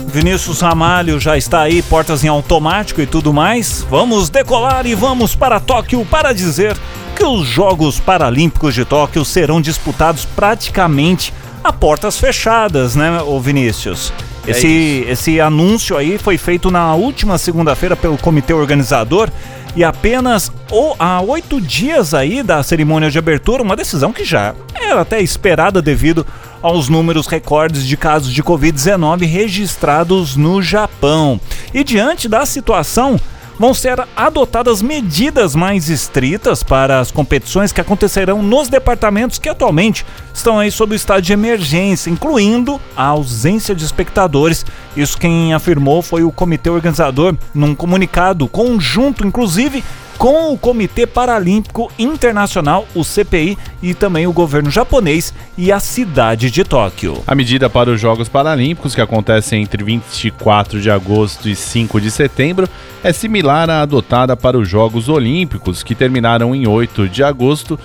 Vinícius 0.07 0.61
Ramalho 0.61 1.19
já 1.19 1.37
está 1.37 1.61
aí, 1.61 1.81
portas 1.81 2.23
em 2.23 2.27
automático 2.27 3.01
e 3.01 3.07
tudo 3.07 3.33
mais. 3.33 3.85
Vamos 3.89 4.29
decolar 4.29 4.85
e 4.85 4.93
vamos 4.93 5.35
para 5.35 5.59
Tóquio 5.59 6.05
para 6.05 6.31
dizer 6.33 6.77
que 7.15 7.23
os 7.23 7.45
Jogos 7.45 7.99
Paralímpicos 7.99 8.73
de 8.73 8.85
Tóquio 8.85 9.25
serão 9.25 9.59
disputados 9.59 10.25
praticamente 10.25 11.33
a 11.63 11.73
portas 11.73 12.19
fechadas, 12.19 12.95
né, 12.95 13.09
Vinícius? 13.41 14.13
É 14.45 14.51
esse, 14.51 15.05
esse 15.07 15.39
anúncio 15.39 15.97
aí 15.97 16.17
foi 16.17 16.37
feito 16.37 16.69
na 16.69 16.93
última 16.95 17.37
segunda-feira 17.37 17.95
pelo 17.95 18.17
comitê 18.17 18.53
organizador 18.53 19.29
e 19.75 19.83
apenas 19.83 20.51
ou, 20.69 20.95
há 20.99 21.21
oito 21.21 21.59
dias 21.59 22.13
aí 22.13 22.43
da 22.43 22.61
cerimônia 22.61 23.09
de 23.09 23.17
abertura, 23.17 23.63
uma 23.63 23.75
decisão 23.75 24.13
que 24.13 24.23
já 24.23 24.53
era 24.75 25.01
até 25.01 25.21
esperada 25.21 25.81
devido 25.81 26.25
aos 26.61 26.89
números 26.89 27.27
recordes 27.27 27.85
de 27.85 27.97
casos 27.97 28.31
de 28.31 28.43
Covid-19 28.43 29.25
registrados 29.25 30.35
no 30.35 30.61
Japão. 30.61 31.39
E 31.73 31.83
diante 31.83 32.29
da 32.29 32.45
situação, 32.45 33.19
vão 33.57 33.73
ser 33.73 33.99
adotadas 34.15 34.81
medidas 34.81 35.55
mais 35.55 35.89
estritas 35.89 36.63
para 36.63 36.99
as 36.99 37.11
competições 37.11 37.71
que 37.71 37.81
acontecerão 37.81 38.41
nos 38.41 38.67
departamentos 38.67 39.37
que 39.37 39.49
atualmente 39.49 40.05
estão 40.33 40.59
aí 40.59 40.71
sob 40.71 40.93
o 40.93 40.95
estado 40.95 41.21
de 41.21 41.33
emergência, 41.33 42.09
incluindo 42.09 42.79
a 42.95 43.05
ausência 43.05 43.75
de 43.75 43.83
espectadores. 43.83 44.65
Isso 44.95 45.17
quem 45.17 45.53
afirmou 45.53 46.01
foi 46.01 46.23
o 46.23 46.31
comitê 46.31 46.69
organizador 46.69 47.35
num 47.53 47.75
comunicado 47.75 48.47
conjunto, 48.47 49.25
inclusive 49.25 49.83
com 50.17 50.53
o 50.53 50.57
Comitê 50.57 51.05
Paralímpico 51.05 51.91
Internacional, 51.97 52.87
o 52.95 53.03
CPI, 53.03 53.57
e 53.81 53.93
também 53.93 54.25
o 54.25 54.33
governo 54.33 54.71
japonês 54.71 55.33
e 55.57 55.71
a 55.71 55.79
cidade 55.79 56.49
de 56.49 56.63
Tóquio. 56.63 57.21
A 57.27 57.35
medida 57.35 57.69
para 57.69 57.89
os 57.89 57.99
Jogos 57.99 58.29
Paralímpicos, 58.29 58.95
que 58.95 59.01
acontecem 59.01 59.61
entre 59.61 59.83
24 59.83 60.79
de 60.79 60.89
agosto 60.89 61.49
e 61.49 61.55
5 61.55 61.99
de 61.99 62.09
setembro, 62.09 62.69
é 63.03 63.11
similar 63.11 63.69
à 63.69 63.81
adotada 63.81 64.35
para 64.37 64.57
os 64.57 64.67
Jogos 64.67 65.09
Olímpicos, 65.09 65.83
que 65.83 65.95
terminaram 65.95 66.55
em 66.55 66.67
8 66.67 67.09
de 67.09 67.23
agosto 67.23 67.77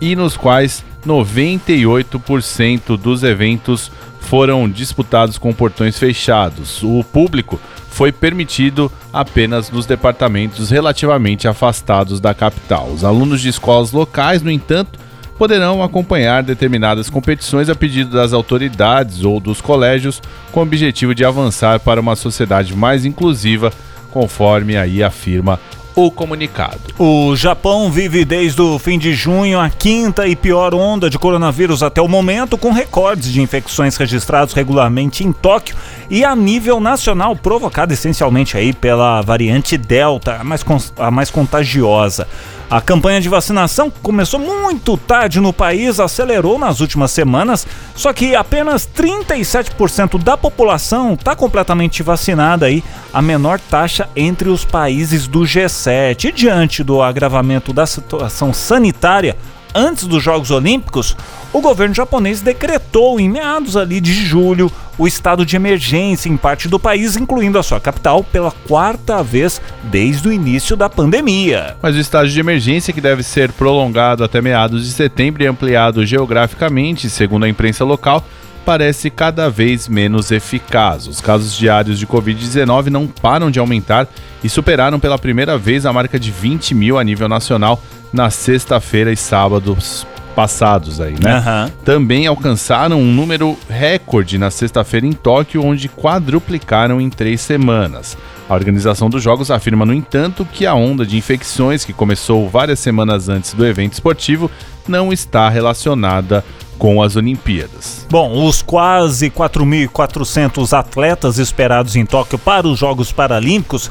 e 0.00 0.16
nos 0.16 0.36
quais 0.36 0.84
98% 1.06 2.96
dos 2.96 3.22
eventos 3.22 3.90
foram 4.26 4.68
disputados 4.68 5.38
com 5.38 5.52
portões 5.52 5.98
fechados. 5.98 6.82
O 6.82 7.04
público 7.04 7.60
foi 7.88 8.12
permitido 8.12 8.92
apenas 9.12 9.70
nos 9.70 9.86
departamentos 9.86 10.70
relativamente 10.70 11.48
afastados 11.48 12.20
da 12.20 12.34
capital. 12.34 12.88
Os 12.88 13.04
alunos 13.04 13.40
de 13.40 13.48
escolas 13.48 13.92
locais, 13.92 14.42
no 14.42 14.50
entanto, 14.50 14.98
poderão 15.38 15.82
acompanhar 15.82 16.42
determinadas 16.42 17.08
competições 17.08 17.70
a 17.70 17.74
pedido 17.74 18.10
das 18.10 18.32
autoridades 18.32 19.22
ou 19.22 19.38
dos 19.38 19.60
colégios, 19.60 20.20
com 20.50 20.60
o 20.60 20.62
objetivo 20.62 21.14
de 21.14 21.24
avançar 21.24 21.78
para 21.80 22.00
uma 22.00 22.16
sociedade 22.16 22.74
mais 22.74 23.04
inclusiva, 23.04 23.72
conforme 24.10 24.76
aí 24.76 25.02
afirma 25.02 25.60
o 25.96 26.10
comunicado. 26.10 26.78
O 26.98 27.34
Japão 27.34 27.90
vive 27.90 28.22
desde 28.22 28.60
o 28.60 28.78
fim 28.78 28.98
de 28.98 29.14
junho 29.14 29.58
a 29.58 29.70
quinta 29.70 30.28
e 30.28 30.36
pior 30.36 30.74
onda 30.74 31.08
de 31.08 31.18
coronavírus 31.18 31.82
até 31.82 32.02
o 32.02 32.06
momento, 32.06 32.58
com 32.58 32.70
recordes 32.70 33.32
de 33.32 33.40
infecções 33.40 33.96
registrados 33.96 34.52
regularmente 34.52 35.24
em 35.24 35.32
Tóquio 35.32 35.74
e 36.10 36.22
a 36.22 36.36
nível 36.36 36.78
nacional, 36.80 37.34
provocada 37.34 37.94
essencialmente 37.94 38.58
aí 38.58 38.74
pela 38.74 39.22
variante 39.22 39.78
Delta, 39.78 40.36
a 40.36 40.44
mais, 40.44 40.64
a 40.98 41.10
mais 41.10 41.30
contagiosa. 41.30 42.28
A 42.68 42.80
campanha 42.80 43.20
de 43.20 43.28
vacinação 43.28 43.92
começou 44.02 44.40
muito 44.40 44.96
tarde 44.96 45.38
no 45.38 45.52
país, 45.52 46.00
acelerou 46.00 46.58
nas 46.58 46.80
últimas 46.80 47.12
semanas, 47.12 47.64
só 47.94 48.12
que 48.12 48.34
apenas 48.34 48.88
37% 48.88 50.20
da 50.20 50.36
população 50.36 51.14
está 51.14 51.36
completamente 51.36 52.02
vacinada 52.02 52.66
aí, 52.66 52.82
a 53.14 53.22
menor 53.22 53.60
taxa 53.60 54.08
entre 54.16 54.48
os 54.48 54.64
países 54.64 55.28
do 55.28 55.42
G7. 55.42 56.24
E 56.24 56.32
diante 56.32 56.82
do 56.82 57.00
agravamento 57.00 57.72
da 57.72 57.86
situação 57.86 58.52
sanitária, 58.52 59.36
antes 59.76 60.06
dos 60.06 60.22
Jogos 60.22 60.50
Olímpicos, 60.50 61.14
o 61.52 61.60
governo 61.60 61.94
japonês 61.94 62.40
decretou 62.40 63.20
em 63.20 63.28
meados 63.28 63.76
ali 63.76 64.00
de 64.00 64.12
julho 64.12 64.72
o 64.98 65.06
estado 65.06 65.44
de 65.44 65.54
emergência 65.54 66.28
em 66.28 66.36
parte 66.36 66.68
do 66.68 66.78
país, 66.78 67.16
incluindo 67.16 67.58
a 67.58 67.62
sua 67.62 67.78
capital, 67.78 68.24
pela 68.24 68.50
quarta 68.50 69.22
vez 69.22 69.60
desde 69.84 70.28
o 70.28 70.32
início 70.32 70.74
da 70.74 70.88
pandemia. 70.88 71.76
Mas 71.82 71.94
o 71.94 71.98
estado 71.98 72.28
de 72.28 72.40
emergência, 72.40 72.94
que 72.94 73.00
deve 73.00 73.22
ser 73.22 73.52
prolongado 73.52 74.24
até 74.24 74.40
meados 74.40 74.86
de 74.86 74.92
setembro 74.92 75.42
e 75.42 75.46
ampliado 75.46 76.04
geograficamente, 76.06 77.10
segundo 77.10 77.44
a 77.44 77.48
imprensa 77.48 77.84
local, 77.84 78.24
parece 78.66 79.10
cada 79.10 79.48
vez 79.48 79.86
menos 79.86 80.32
eficaz. 80.32 81.06
Os 81.06 81.20
casos 81.20 81.56
diários 81.56 82.00
de 82.00 82.06
Covid-19 82.06 82.88
não 82.88 83.06
param 83.06 83.48
de 83.48 83.60
aumentar 83.60 84.08
e 84.42 84.48
superaram 84.48 84.98
pela 84.98 85.16
primeira 85.16 85.56
vez 85.56 85.86
a 85.86 85.92
marca 85.92 86.18
de 86.18 86.32
20 86.32 86.74
mil 86.74 86.98
a 86.98 87.04
nível 87.04 87.28
nacional 87.28 87.80
na 88.12 88.28
sexta-feira 88.28 89.12
e 89.12 89.16
sábados 89.16 90.04
passados 90.34 91.00
aí, 91.00 91.14
né? 91.18 91.38
Uhum. 91.38 91.70
Também 91.84 92.26
alcançaram 92.26 93.00
um 93.00 93.10
número 93.10 93.56
recorde 93.70 94.36
na 94.36 94.50
sexta-feira 94.50 95.06
em 95.06 95.12
Tóquio, 95.12 95.64
onde 95.64 95.88
quadruplicaram 95.88 97.00
em 97.00 97.08
três 97.08 97.40
semanas. 97.40 98.18
A 98.48 98.54
organização 98.54 99.08
dos 99.08 99.22
Jogos 99.22 99.50
afirma, 99.50 99.86
no 99.86 99.94
entanto, 99.94 100.46
que 100.52 100.66
a 100.66 100.74
onda 100.74 101.06
de 101.06 101.16
infecções 101.16 101.84
que 101.84 101.92
começou 101.92 102.48
várias 102.48 102.80
semanas 102.80 103.28
antes 103.28 103.54
do 103.54 103.64
evento 103.64 103.94
esportivo 103.94 104.50
não 104.86 105.12
está 105.12 105.48
relacionada 105.48 106.44
com 106.78 107.02
as 107.02 107.16
Olimpíadas. 107.16 108.06
Bom, 108.10 108.46
os 108.46 108.62
quase 108.62 109.30
4.400 109.30 110.76
atletas 110.76 111.38
esperados 111.38 111.96
em 111.96 112.06
Tóquio 112.06 112.38
para 112.38 112.66
os 112.66 112.78
Jogos 112.78 113.12
Paralímpicos 113.12 113.90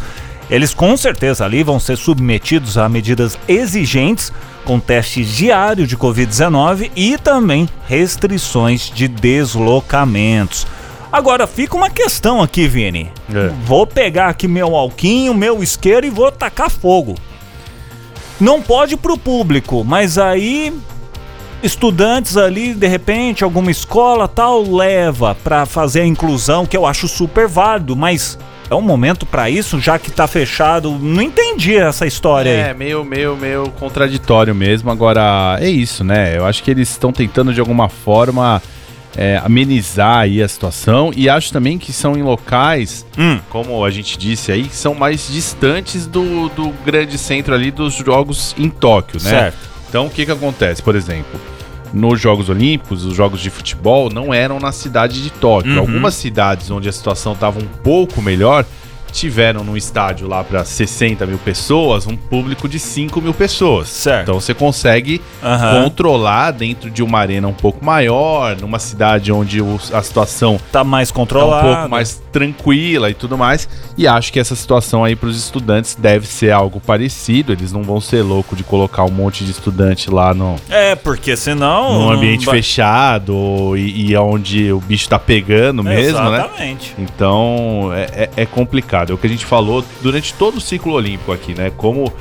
eles 0.49 0.73
com 0.73 0.95
certeza 0.95 1.43
ali 1.43 1.63
vão 1.63 1.79
ser 1.79 1.97
submetidos 1.97 2.77
a 2.77 2.87
medidas 2.87 3.37
exigentes, 3.47 4.31
com 4.63 4.79
testes 4.79 5.27
diários 5.29 5.87
de 5.87 5.97
Covid-19 5.97 6.91
e 6.95 7.17
também 7.17 7.67
restrições 7.87 8.91
de 8.93 9.07
deslocamentos. 9.07 10.67
Agora 11.11 11.47
fica 11.47 11.75
uma 11.75 11.89
questão 11.89 12.41
aqui, 12.41 12.67
Vini. 12.67 13.11
É. 13.33 13.51
Vou 13.65 13.87
pegar 13.87 14.27
aqui 14.27 14.47
meu 14.47 14.75
alquinho, 14.75 15.33
meu 15.33 15.63
isqueiro 15.63 16.05
e 16.05 16.09
vou 16.09 16.31
tacar 16.31 16.69
fogo. 16.69 17.15
Não 18.39 18.61
pode 18.61 18.97
pro 18.97 19.17
público, 19.17 19.83
mas 19.83 20.17
aí 20.17 20.73
estudantes 21.63 22.37
ali, 22.37 22.73
de 22.73 22.87
repente, 22.87 23.43
alguma 23.43 23.71
escola 23.71 24.27
tal 24.27 24.61
leva 24.63 25.35
para 25.43 25.65
fazer 25.65 26.01
a 26.01 26.05
inclusão, 26.05 26.65
que 26.65 26.77
eu 26.77 26.85
acho 26.85 27.07
super 27.07 27.47
válido, 27.47 27.95
mas 27.95 28.37
é 28.69 28.75
um 28.75 28.81
momento 28.81 29.25
para 29.25 29.49
isso, 29.49 29.79
já 29.79 29.99
que 29.99 30.11
tá 30.11 30.27
fechado. 30.27 30.91
Não 30.91 31.21
entendi 31.21 31.75
essa 31.75 32.05
história 32.05 32.49
é, 32.49 32.63
aí. 32.65 32.69
É, 32.71 32.73
meio, 32.73 33.03
meio, 33.03 33.35
meio 33.35 33.69
contraditório 33.71 34.55
mesmo. 34.55 34.89
Agora, 34.89 35.57
é 35.59 35.69
isso, 35.69 36.03
né? 36.03 36.37
Eu 36.37 36.45
acho 36.45 36.63
que 36.63 36.71
eles 36.71 36.89
estão 36.89 37.11
tentando 37.11 37.53
de 37.53 37.59
alguma 37.59 37.89
forma 37.89 38.61
é, 39.15 39.39
amenizar 39.43 40.19
aí 40.19 40.41
a 40.41 40.47
situação 40.47 41.11
e 41.15 41.29
acho 41.29 41.51
também 41.53 41.77
que 41.77 41.93
são 41.93 42.17
em 42.17 42.23
locais, 42.23 43.05
Hum. 43.17 43.39
como 43.49 43.85
a 43.85 43.91
gente 43.91 44.17
disse 44.17 44.51
aí, 44.51 44.63
que 44.63 44.75
são 44.75 44.93
mais 44.93 45.27
distantes 45.31 46.05
do, 46.05 46.49
do 46.49 46.69
grande 46.85 47.17
centro 47.17 47.53
ali 47.53 47.71
dos 47.71 47.95
Jogos 47.95 48.55
em 48.57 48.69
Tóquio, 48.69 49.21
né? 49.23 49.29
Certo. 49.29 49.74
Então 49.95 50.07
o 50.07 50.09
que 50.09 50.25
que 50.25 50.31
acontece? 50.33 50.83
Por 50.83 50.93
exemplo, 50.93 51.39
nos 51.93 52.19
Jogos 52.19 52.49
Olímpicos, 52.49 53.05
os 53.05 53.15
Jogos 53.15 53.39
de 53.39 53.49
futebol 53.49 54.09
não 54.09 54.33
eram 54.33 54.59
na 54.59 54.73
cidade 54.73 55.23
de 55.23 55.29
Tóquio. 55.29 55.71
Uhum. 55.71 55.79
Algumas 55.79 56.15
cidades 56.15 56.69
onde 56.69 56.89
a 56.89 56.91
situação 56.91 57.31
estava 57.31 57.61
um 57.61 57.67
pouco 57.81 58.21
melhor 58.21 58.65
tiveram 59.15 59.63
num 59.63 59.77
estádio 59.77 60.27
lá 60.27 60.43
para 60.43 60.63
60 60.65 61.25
mil 61.25 61.37
pessoas 61.37 62.05
um 62.07 62.15
público 62.15 62.67
de 62.67 62.77
5 62.79 63.21
mil 63.21 63.33
pessoas. 63.33 63.87
Certo. 63.89 64.23
Então 64.23 64.39
você 64.39 64.53
consegue 64.53 65.21
Aham. 65.43 65.83
controlar 65.83 66.51
dentro 66.51 66.89
de 66.89 67.01
uma 67.01 67.19
arena 67.19 67.47
um 67.47 67.53
pouco 67.53 67.83
maior, 67.83 68.55
numa 68.59 68.79
cidade 68.79 69.31
onde 69.31 69.59
a 69.93 70.01
situação 70.03 70.59
Tá 70.71 70.83
mais 70.83 71.11
tá 71.11 71.21
um 71.21 71.25
pouco 71.25 71.89
mais 71.89 72.21
tranquila 72.31 73.09
e 73.09 73.13
tudo 73.13 73.37
mais. 73.37 73.67
E 73.97 74.07
acho 74.07 74.31
que 74.33 74.39
essa 74.39 74.55
situação 74.55 75.03
aí 75.03 75.15
para 75.15 75.29
os 75.29 75.37
estudantes 75.37 75.95
deve 75.95 76.27
ser 76.27 76.51
algo 76.51 76.79
parecido. 76.81 77.53
Eles 77.53 77.71
não 77.71 77.83
vão 77.83 78.01
ser 78.01 78.21
loucos 78.21 78.57
de 78.57 78.63
colocar 78.63 79.03
um 79.05 79.11
monte 79.11 79.43
de 79.45 79.51
estudante 79.51 80.09
lá 80.11 80.33
no, 80.33 80.55
É, 80.69 80.95
porque 80.95 81.35
senão. 81.37 81.93
num 81.93 82.09
ambiente 82.11 82.45
vai- 82.45 82.55
fechado 82.57 83.75
e, 83.77 84.11
e 84.11 84.17
onde 84.17 84.71
o 84.71 84.79
bicho 84.79 85.07
tá 85.07 85.17
pegando 85.17 85.83
mesmo, 85.83 86.19
né? 86.29 86.37
Exatamente. 86.39 86.93
Então 86.99 87.89
é, 87.93 88.23
é- 88.35 88.43
é 88.43 88.45
complicado. 88.45 89.04
É 89.11 89.15
o 89.15 89.17
que 89.17 89.27
a 89.27 89.29
gente 89.29 89.45
falou 89.45 89.83
durante 90.01 90.33
todo 90.33 90.57
o 90.57 90.61
ciclo 90.61 90.93
olímpico 90.93 91.31
aqui, 91.31 91.53
né? 91.53 91.71
Como 91.75 92.11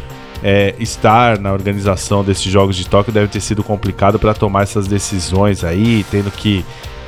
é, 0.42 0.74
estar 0.78 1.38
na 1.38 1.52
organização 1.52 2.22
desses 2.22 2.44
Jogos 2.44 2.76
de 2.76 2.86
Tóquio 2.86 3.12
deve 3.12 3.28
ter 3.28 3.40
sido 3.40 3.62
complicado 3.62 4.18
para 4.18 4.34
tomar 4.34 4.62
essas 4.62 4.86
decisões 4.86 5.64
aí, 5.64 6.04
tendo 6.10 6.30
que 6.30 6.64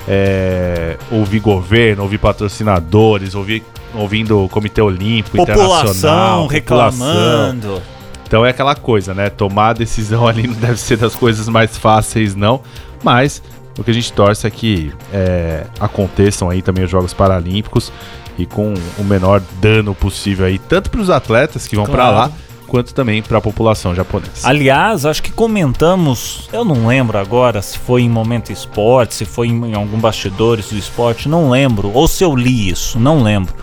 é, 0.08 0.96
ouvir 1.10 1.40
governo, 1.40 2.02
ouvir 2.02 2.18
patrocinadores, 2.18 3.34
ouvir, 3.34 3.62
ouvindo 3.94 4.44
o 4.44 4.48
Comitê 4.48 4.80
Olímpico 4.80 5.36
População 5.36 5.66
Internacional, 5.66 6.48
população. 6.48 6.48
reclamando. 6.48 7.82
Então 8.26 8.44
é 8.44 8.50
aquela 8.50 8.74
coisa, 8.74 9.14
né? 9.14 9.30
Tomar 9.30 9.68
a 9.68 9.72
decisão 9.74 10.26
ali 10.26 10.46
não 10.46 10.54
deve 10.54 10.78
ser 10.78 10.96
das 10.96 11.14
coisas 11.14 11.48
mais 11.48 11.76
fáceis, 11.76 12.34
não. 12.34 12.60
Mas 13.04 13.42
o 13.78 13.84
que 13.84 13.90
a 13.90 13.94
gente 13.94 14.12
torce 14.12 14.46
é 14.46 14.50
que 14.50 14.92
é, 15.12 15.66
aconteçam 15.78 16.48
aí 16.48 16.62
também 16.62 16.84
os 16.84 16.90
Jogos 16.90 17.12
Paralímpicos 17.12 17.92
e 18.38 18.44
com 18.46 18.74
o 18.98 19.04
menor 19.04 19.42
dano 19.60 19.94
possível 19.94 20.46
aí, 20.46 20.58
tanto 20.58 20.90
para 20.90 21.00
os 21.00 21.10
atletas 21.10 21.66
que 21.66 21.76
vão 21.76 21.84
para 21.86 21.94
Claro. 21.94 22.16
lá, 22.16 22.32
quanto 22.66 22.92
também 22.92 23.22
para 23.22 23.38
a 23.38 23.40
população 23.40 23.94
japonesa. 23.94 24.32
Aliás, 24.42 25.06
acho 25.06 25.22
que 25.22 25.30
comentamos, 25.32 26.48
eu 26.52 26.64
não 26.64 26.86
lembro 26.86 27.16
agora 27.18 27.62
se 27.62 27.78
foi 27.78 28.02
em 28.02 28.08
Momento 28.10 28.50
Esporte, 28.52 29.14
se 29.14 29.24
foi 29.24 29.48
em, 29.48 29.70
em 29.70 29.74
algum 29.74 29.98
bastidores 29.98 30.68
do 30.70 30.76
esporte, 30.76 31.28
não 31.28 31.48
lembro, 31.50 31.90
ou 31.94 32.08
se 32.08 32.24
eu 32.24 32.34
li 32.34 32.68
isso, 32.68 32.98
não 32.98 33.22
lembro. 33.22 33.54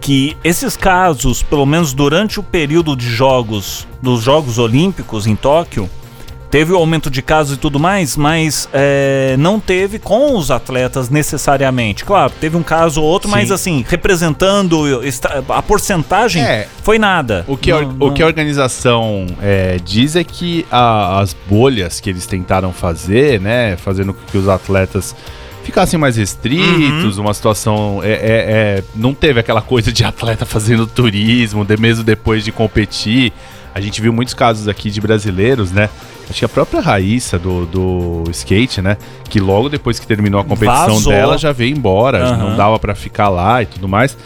Que 0.00 0.36
esses 0.44 0.76
casos, 0.76 1.42
pelo 1.42 1.66
menos 1.66 1.92
durante 1.92 2.38
o 2.38 2.42
período 2.42 2.94
de 2.96 3.08
jogos, 3.08 3.86
dos 4.02 4.22
Jogos 4.22 4.58
Olímpicos 4.58 5.26
em 5.26 5.34
Tóquio, 5.34 5.88
teve 6.50 6.72
o 6.72 6.76
aumento 6.76 7.10
de 7.10 7.20
casos 7.22 7.56
e 7.56 7.60
tudo 7.60 7.78
mais, 7.78 8.16
mas 8.16 8.68
é, 8.72 9.34
não 9.38 9.58
teve 9.60 9.98
com 9.98 10.36
os 10.36 10.50
atletas 10.50 11.10
necessariamente. 11.10 12.04
Claro, 12.04 12.32
teve 12.40 12.56
um 12.56 12.62
caso 12.62 13.02
ou 13.02 13.06
outro, 13.06 13.28
Sim. 13.28 13.34
mas 13.36 13.50
assim, 13.50 13.84
representando 13.88 14.84
a 15.48 15.62
porcentagem, 15.62 16.42
É. 16.42 16.68
foi 16.82 16.98
nada. 16.98 17.44
O 17.48 17.56
que, 17.56 17.70
a, 17.72 17.80
Não- 17.80 17.88
o 17.88 17.92
não- 18.08 18.14
que 18.14 18.22
a 18.22 18.26
organização 18.26 19.26
é, 19.42 19.78
diz 19.84 20.16
é 20.16 20.24
que 20.24 20.64
a- 20.70 21.20
as 21.20 21.34
bolhas 21.48 22.00
que 22.00 22.10
eles 22.10 22.26
tentaram 22.26 22.72
fazer, 22.72 23.40
né, 23.40 23.76
fazendo 23.76 24.14
com 24.14 24.20
que 24.30 24.38
os 24.38 24.48
atletas 24.48 25.14
ficassem 25.64 25.98
mais 25.98 26.16
restritos, 26.16 27.18
uma 27.18 27.34
situação 27.34 28.00
é, 28.04 28.12
é- 28.12 28.18
é- 28.78 28.84
não 28.94 29.12
teve 29.12 29.40
aquela 29.40 29.60
coisa 29.60 29.90
de 29.92 30.04
atleta 30.04 30.46
fazendo 30.46 30.86
turismo, 30.86 31.64
de, 31.64 31.76
mesmo 31.76 32.04
depois 32.04 32.44
de 32.44 32.52
competir. 32.52 33.32
A 33.76 33.80
gente 33.82 34.00
viu 34.00 34.10
muitos 34.10 34.32
casos 34.32 34.68
aqui 34.68 34.90
de 34.90 35.02
brasileiros, 35.02 35.70
né? 35.70 35.90
Acho 36.30 36.38
que 36.38 36.44
a 36.46 36.48
própria 36.48 36.80
Raíssa 36.80 37.38
do, 37.38 37.66
do 37.66 38.24
skate, 38.30 38.80
né? 38.80 38.96
Que 39.28 39.38
logo 39.38 39.68
depois 39.68 39.98
que 39.98 40.06
terminou 40.06 40.40
a 40.40 40.44
competição 40.44 40.94
Vazou. 40.94 41.12
dela 41.12 41.36
já 41.36 41.52
veio 41.52 41.76
embora, 41.76 42.24
Aham. 42.24 42.36
não 42.38 42.56
dava 42.56 42.78
pra 42.78 42.94
ficar 42.94 43.28
lá 43.28 43.62
e 43.62 43.66
tudo 43.66 43.86
mais. 43.86 44.16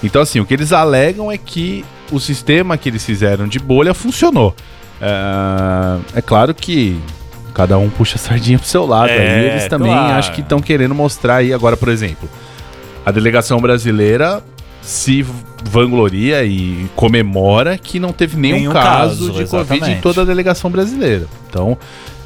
Então, 0.00 0.22
assim, 0.22 0.38
o 0.38 0.46
que 0.46 0.54
eles 0.54 0.72
alegam 0.72 1.28
é 1.28 1.36
que 1.36 1.84
o 2.12 2.20
sistema 2.20 2.78
que 2.78 2.88
eles 2.88 3.04
fizeram 3.04 3.48
de 3.48 3.58
bolha 3.58 3.92
funcionou. 3.94 4.54
É, 5.00 6.18
é 6.18 6.22
claro 6.22 6.54
que 6.54 6.96
cada 7.52 7.76
um 7.78 7.90
puxa 7.90 8.14
a 8.14 8.18
sardinha 8.20 8.60
pro 8.60 8.68
seu 8.68 8.86
lado. 8.86 9.10
É, 9.10 9.40
aí 9.40 9.46
eles 9.46 9.66
também 9.66 9.90
claro. 9.90 10.18
acho 10.20 10.30
que 10.30 10.40
estão 10.40 10.60
querendo 10.60 10.94
mostrar 10.94 11.38
aí 11.38 11.52
agora, 11.52 11.76
por 11.76 11.88
exemplo, 11.88 12.30
a 13.04 13.10
delegação 13.10 13.60
brasileira 13.60 14.40
se 14.82 15.24
vangloria 15.64 16.44
e 16.44 16.88
comemora 16.96 17.76
que 17.76 18.00
não 18.00 18.12
teve 18.12 18.36
nenhum, 18.36 18.56
Nenhum 18.56 18.72
caso, 18.72 19.26
caso, 19.26 19.32
de 19.32 19.46
Covid 19.46 19.72
em 19.72 19.76
exatamente. 19.76 20.02
toda 20.02 20.22
a 20.22 20.24
delegação 20.24 20.70
brasileira. 20.70 21.26
Então, 21.48 21.76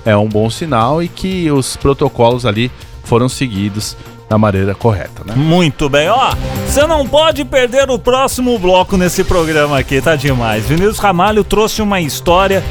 é 0.05 0.17
um 0.17 0.29
bom 0.29 0.49
sinal 0.51 1.03
e 1.03 1.09
que 1.09 1.51
os 1.51 1.77
protocolos 1.77 2.47
ali 2.47 2.71
foram 3.05 3.29
seguidos 3.29 3.97
da 4.29 4.39
maneira 4.39 4.75
correta, 4.75 5.23
né? 5.25 5.35
Muito 5.37 5.89
bem, 5.89 6.09
ó. 6.09 6.35
Você 6.67 6.87
não 6.87 7.07
pode 7.07 7.45
perder 7.45 7.91
o 7.91 7.99
próximo 7.99 8.59
bloco 8.59 8.97
nesse 8.97 9.23
programa 9.23 9.79
aqui, 9.79 10.01
tá 10.01 10.17
demais. 10.17 10.65
Vinícius 10.65 10.99
Ramalho 10.99 11.45
trouxe 11.45 11.83
uma 11.83 12.01
história. 12.01 12.65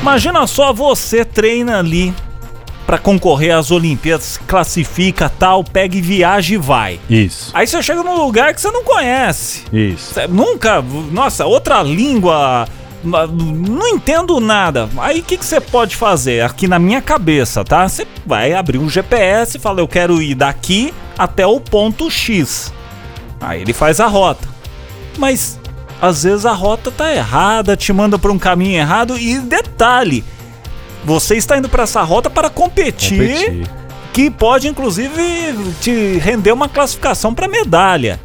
Imagina 0.00 0.46
só, 0.46 0.72
você 0.72 1.24
treina 1.24 1.78
ali 1.78 2.14
pra 2.86 2.98
concorrer 2.98 3.56
às 3.56 3.70
Olimpíadas, 3.70 4.38
classifica 4.46 5.28
tal, 5.38 5.64
pega 5.64 5.96
e 5.96 6.00
viaja 6.00 6.54
e 6.54 6.58
vai. 6.58 7.00
Isso, 7.08 7.50
Aí 7.54 7.66
você 7.66 7.82
chega 7.82 8.02
num 8.02 8.16
lugar 8.16 8.52
que 8.54 8.60
você 8.60 8.70
não 8.70 8.84
conhece. 8.84 9.64
isso. 9.72 10.12
Você 10.14 10.26
nunca, 10.26 10.82
nossa, 11.10 11.46
outra 11.46 11.82
língua, 11.82 12.68
não 13.02 13.88
entendo 13.88 14.38
nada. 14.40 14.88
Aí 14.98 15.20
o 15.20 15.22
que, 15.22 15.36
que 15.36 15.44
você 15.44 15.60
pode 15.60 15.96
fazer? 15.96 16.42
Aqui 16.42 16.66
na 16.68 16.78
minha 16.78 17.00
cabeça, 17.00 17.64
tá? 17.64 17.88
Você 17.88 18.06
vai 18.26 18.52
abrir 18.52 18.78
um 18.78 18.88
GPS 18.88 19.56
e 19.56 19.60
fala, 19.60 19.80
eu 19.80 19.88
quero 19.88 20.20
ir 20.22 20.34
daqui 20.34 20.92
até 21.18 21.46
o 21.46 21.60
ponto 21.60 22.10
X. 22.10 22.72
Aí 23.40 23.62
ele 23.62 23.72
faz 23.72 24.00
a 24.00 24.06
rota. 24.06 24.48
Mas 25.18 25.58
às 26.02 26.22
vezes 26.24 26.44
a 26.44 26.52
rota 26.52 26.90
tá 26.90 27.14
errada, 27.14 27.76
te 27.76 27.92
manda 27.92 28.18
para 28.18 28.32
um 28.32 28.38
caminho 28.38 28.76
errado 28.78 29.18
e 29.18 29.38
detalhe, 29.38 30.24
você 31.04 31.36
está 31.36 31.56
indo 31.58 31.68
para 31.68 31.82
essa 31.84 32.02
rota 32.02 32.28
para 32.30 32.48
competir 32.50 33.18
Competir. 33.18 33.70
que 34.12 34.30
pode 34.30 34.68
inclusive 34.68 35.74
te 35.80 36.18
render 36.18 36.52
uma 36.52 36.68
classificação 36.68 37.34
para 37.34 37.46
medalha. 37.48 38.20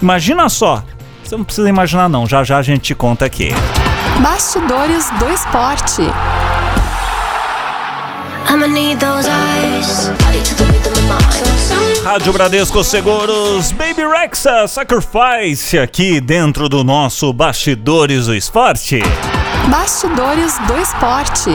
Imagina 0.00 0.48
só. 0.48 0.82
Você 1.22 1.36
não 1.36 1.44
precisa 1.44 1.68
imaginar 1.68 2.08
não, 2.08 2.26
já 2.26 2.44
já 2.44 2.58
a 2.58 2.62
gente 2.62 2.80
te 2.82 2.94
conta 2.94 3.24
aqui. 3.24 3.50
Bastidores 4.20 5.10
do 5.18 5.28
esporte. 5.30 6.02
Rádio 12.04 12.32
Bradesco 12.32 12.82
Seguros, 12.84 13.72
Baby 13.72 14.06
Rexa 14.06 14.66
Sacrifice 14.68 15.78
aqui 15.78 16.20
dentro 16.20 16.68
do 16.68 16.84
nosso 16.84 17.32
Bastidores 17.32 18.26
do 18.26 18.34
Esporte. 18.34 19.00
Bastidores 19.68 20.56
do 20.66 20.78
esporte. 20.80 21.50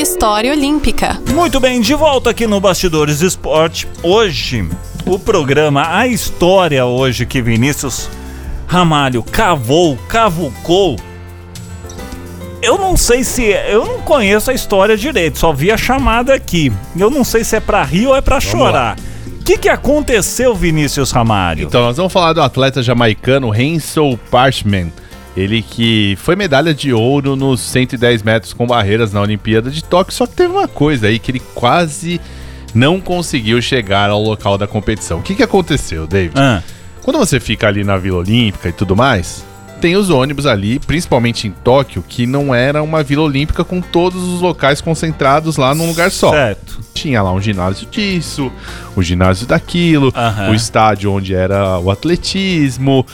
História 0.00 0.52
Olímpica. 0.52 1.20
Muito 1.34 1.58
bem, 1.58 1.80
de 1.80 1.92
volta 1.92 2.30
aqui 2.30 2.46
no 2.46 2.60
Bastidores 2.60 3.18
do 3.18 3.26
Esporte. 3.26 3.88
Hoje, 4.00 4.64
o 5.04 5.18
programa 5.18 5.92
A 5.92 6.06
História 6.06 6.86
hoje 6.86 7.26
que 7.26 7.42
Vinícius 7.42 8.08
Ramalho 8.68 9.24
cavou, 9.24 9.98
cavucou. 10.08 10.96
Eu 12.62 12.78
não 12.78 12.96
sei 12.96 13.24
se. 13.24 13.42
Eu 13.46 13.84
não 13.86 14.00
conheço 14.02 14.52
a 14.52 14.54
história 14.54 14.96
direito, 14.96 15.36
só 15.36 15.52
vi 15.52 15.72
a 15.72 15.76
chamada 15.76 16.32
aqui. 16.32 16.72
Eu 16.96 17.10
não 17.10 17.24
sei 17.24 17.42
se 17.42 17.56
é 17.56 17.60
pra 17.60 17.82
rir 17.82 18.06
ou 18.06 18.14
é 18.14 18.20
pra 18.20 18.38
chorar. 18.38 18.96
O 19.26 19.42
que, 19.42 19.58
que 19.58 19.68
aconteceu, 19.68 20.54
Vinícius 20.54 21.10
Ramalho? 21.10 21.66
Então, 21.66 21.82
nós 21.82 21.96
vamos 21.96 22.12
falar 22.12 22.34
do 22.34 22.40
atleta 22.40 22.84
jamaicano 22.84 23.52
Hensel 23.52 24.16
Parchman. 24.30 24.92
Ele 25.38 25.62
que 25.62 26.16
foi 26.20 26.34
medalha 26.34 26.74
de 26.74 26.92
ouro 26.92 27.36
nos 27.36 27.60
110 27.60 28.22
metros 28.24 28.52
com 28.52 28.66
barreiras 28.66 29.12
na 29.12 29.20
Olimpíada 29.20 29.70
de 29.70 29.84
Tóquio, 29.84 30.12
só 30.12 30.26
que 30.26 30.34
teve 30.34 30.52
uma 30.52 30.66
coisa 30.66 31.06
aí 31.06 31.18
que 31.18 31.30
ele 31.30 31.40
quase 31.54 32.20
não 32.74 33.00
conseguiu 33.00 33.62
chegar 33.62 34.10
ao 34.10 34.20
local 34.20 34.58
da 34.58 34.66
competição. 34.66 35.20
O 35.20 35.22
que, 35.22 35.34
que 35.36 35.42
aconteceu, 35.42 36.06
David? 36.06 36.34
Ah, 36.38 36.62
Quando 37.02 37.18
você 37.18 37.38
fica 37.38 37.68
ali 37.68 37.84
na 37.84 37.96
Vila 37.96 38.18
Olímpica 38.18 38.68
e 38.68 38.72
tudo 38.72 38.96
mais, 38.96 39.44
tem 39.80 39.96
os 39.96 40.10
ônibus 40.10 40.44
ali, 40.46 40.78
principalmente 40.78 41.46
em 41.46 41.50
Tóquio, 41.50 42.04
que 42.06 42.26
não 42.26 42.54
era 42.54 42.82
uma 42.82 43.02
Vila 43.02 43.22
Olímpica 43.22 43.64
com 43.64 43.80
todos 43.80 44.22
os 44.22 44.40
locais 44.40 44.80
concentrados 44.80 45.56
lá 45.56 45.74
num 45.74 45.86
lugar 45.86 46.10
só. 46.10 46.30
certo. 46.30 46.78
Tinha 46.94 47.22
lá 47.22 47.32
um 47.32 47.40
ginásio 47.40 47.86
disso, 47.90 48.50
o 48.96 49.02
ginásio 49.02 49.46
daquilo, 49.46 50.12
Aham. 50.16 50.50
o 50.50 50.54
estádio 50.54 51.12
onde 51.12 51.32
era 51.34 51.78
o 51.78 51.90
atletismo, 51.90 53.06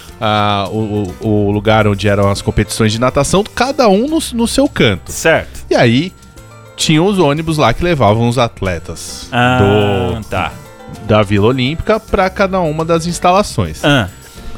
o, 0.73 1.13
o- 1.21 1.51
lugar 1.51 1.87
onde 1.87 2.09
eram 2.09 2.31
as 2.31 2.41
competições 2.43 2.93
de 2.93 2.99
natação, 3.01 3.45
cada 3.55 3.89
um 3.89 4.09
no, 4.09 4.19
no 4.33 4.49
seu 4.49 4.69
canto. 4.69 5.13
Certo. 5.13 5.65
E 5.71 5.75
aí, 5.75 6.13
tinham 6.77 7.07
os 7.07 7.19
ônibus 7.19 7.59
lá 7.59 7.73
que 7.73 7.85
levavam 7.85 8.29
os 8.29 8.39
atletas 8.39 9.29
Ah, 9.31 10.19
tá. 10.31 10.49
do, 10.99 11.07
da 11.07 11.23
Vila 11.23 11.47
Olímpica 11.49 12.01
para 12.01 12.29
cada 12.31 12.61
uma 12.61 12.85
das 12.85 13.07
instalações. 13.07 13.85
Ah, 13.85 14.09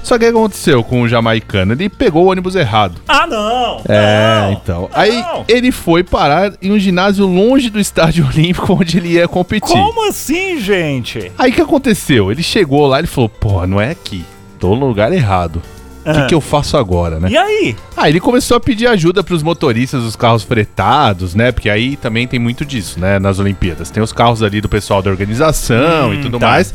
Só 0.07 0.16
que 0.16 0.25
o 0.25 0.33
que 0.33 0.38
aconteceu 0.38 0.85
com 0.85 1.03
o 1.03 1.09
jamaicano? 1.09 1.73
Ele 1.73 1.88
pegou 1.88 2.27
o 2.27 2.31
ônibus 2.31 2.55
errado. 2.55 2.95
Ah, 3.09 3.27
não! 3.27 3.83
É, 3.88 4.40
não, 4.42 4.53
então. 4.53 4.88
Aí 4.92 5.21
não. 5.21 5.45
ele 5.49 5.73
foi 5.73 6.05
parar 6.05 6.53
em 6.62 6.71
um 6.71 6.79
ginásio 6.79 7.27
longe 7.27 7.69
do 7.71 7.81
estádio 7.81 8.25
olímpico 8.33 8.73
onde 8.73 8.99
ele 8.99 9.09
ia 9.14 9.27
competir. 9.27 9.73
Como 9.73 10.09
assim, 10.09 10.61
gente? 10.61 11.33
Aí 11.37 11.51
o 11.51 11.55
que 11.55 11.61
aconteceu? 11.61 12.31
Ele 12.31 12.40
chegou 12.42 12.87
lá 12.87 13.01
e 13.01 13.07
falou: 13.07 13.29
Pô, 13.29 13.66
não 13.66 13.81
é 13.81 13.90
aqui. 13.90 14.25
Tô 14.61 14.77
no 14.77 14.87
lugar 14.87 15.12
errado. 15.12 15.61
O 16.05 16.12
que, 16.12 16.19
Ah. 16.21 16.27
que 16.27 16.35
eu 16.37 16.40
faço 16.40 16.77
agora, 16.77 17.19
né? 17.19 17.29
E 17.29 17.37
aí? 17.37 17.77
Aí 17.97 18.12
ele 18.12 18.21
começou 18.21 18.57
a 18.57 18.61
pedir 18.61 18.87
ajuda 18.87 19.25
pros 19.25 19.42
motoristas 19.42 20.05
dos 20.05 20.14
carros 20.14 20.45
fretados, 20.45 21.35
né? 21.35 21.51
Porque 21.51 21.69
aí 21.69 21.97
também 21.97 22.29
tem 22.29 22.38
muito 22.38 22.64
disso, 22.64 23.01
né? 23.01 23.19
Nas 23.19 23.40
Olimpíadas. 23.40 23.90
Tem 23.90 24.01
os 24.01 24.12
carros 24.12 24.40
ali 24.40 24.61
do 24.61 24.69
pessoal 24.69 25.03
da 25.03 25.11
organização 25.11 26.14
e 26.14 26.19
Hum, 26.19 26.23
tudo 26.23 26.38
tá. 26.38 26.47
mais. 26.47 26.73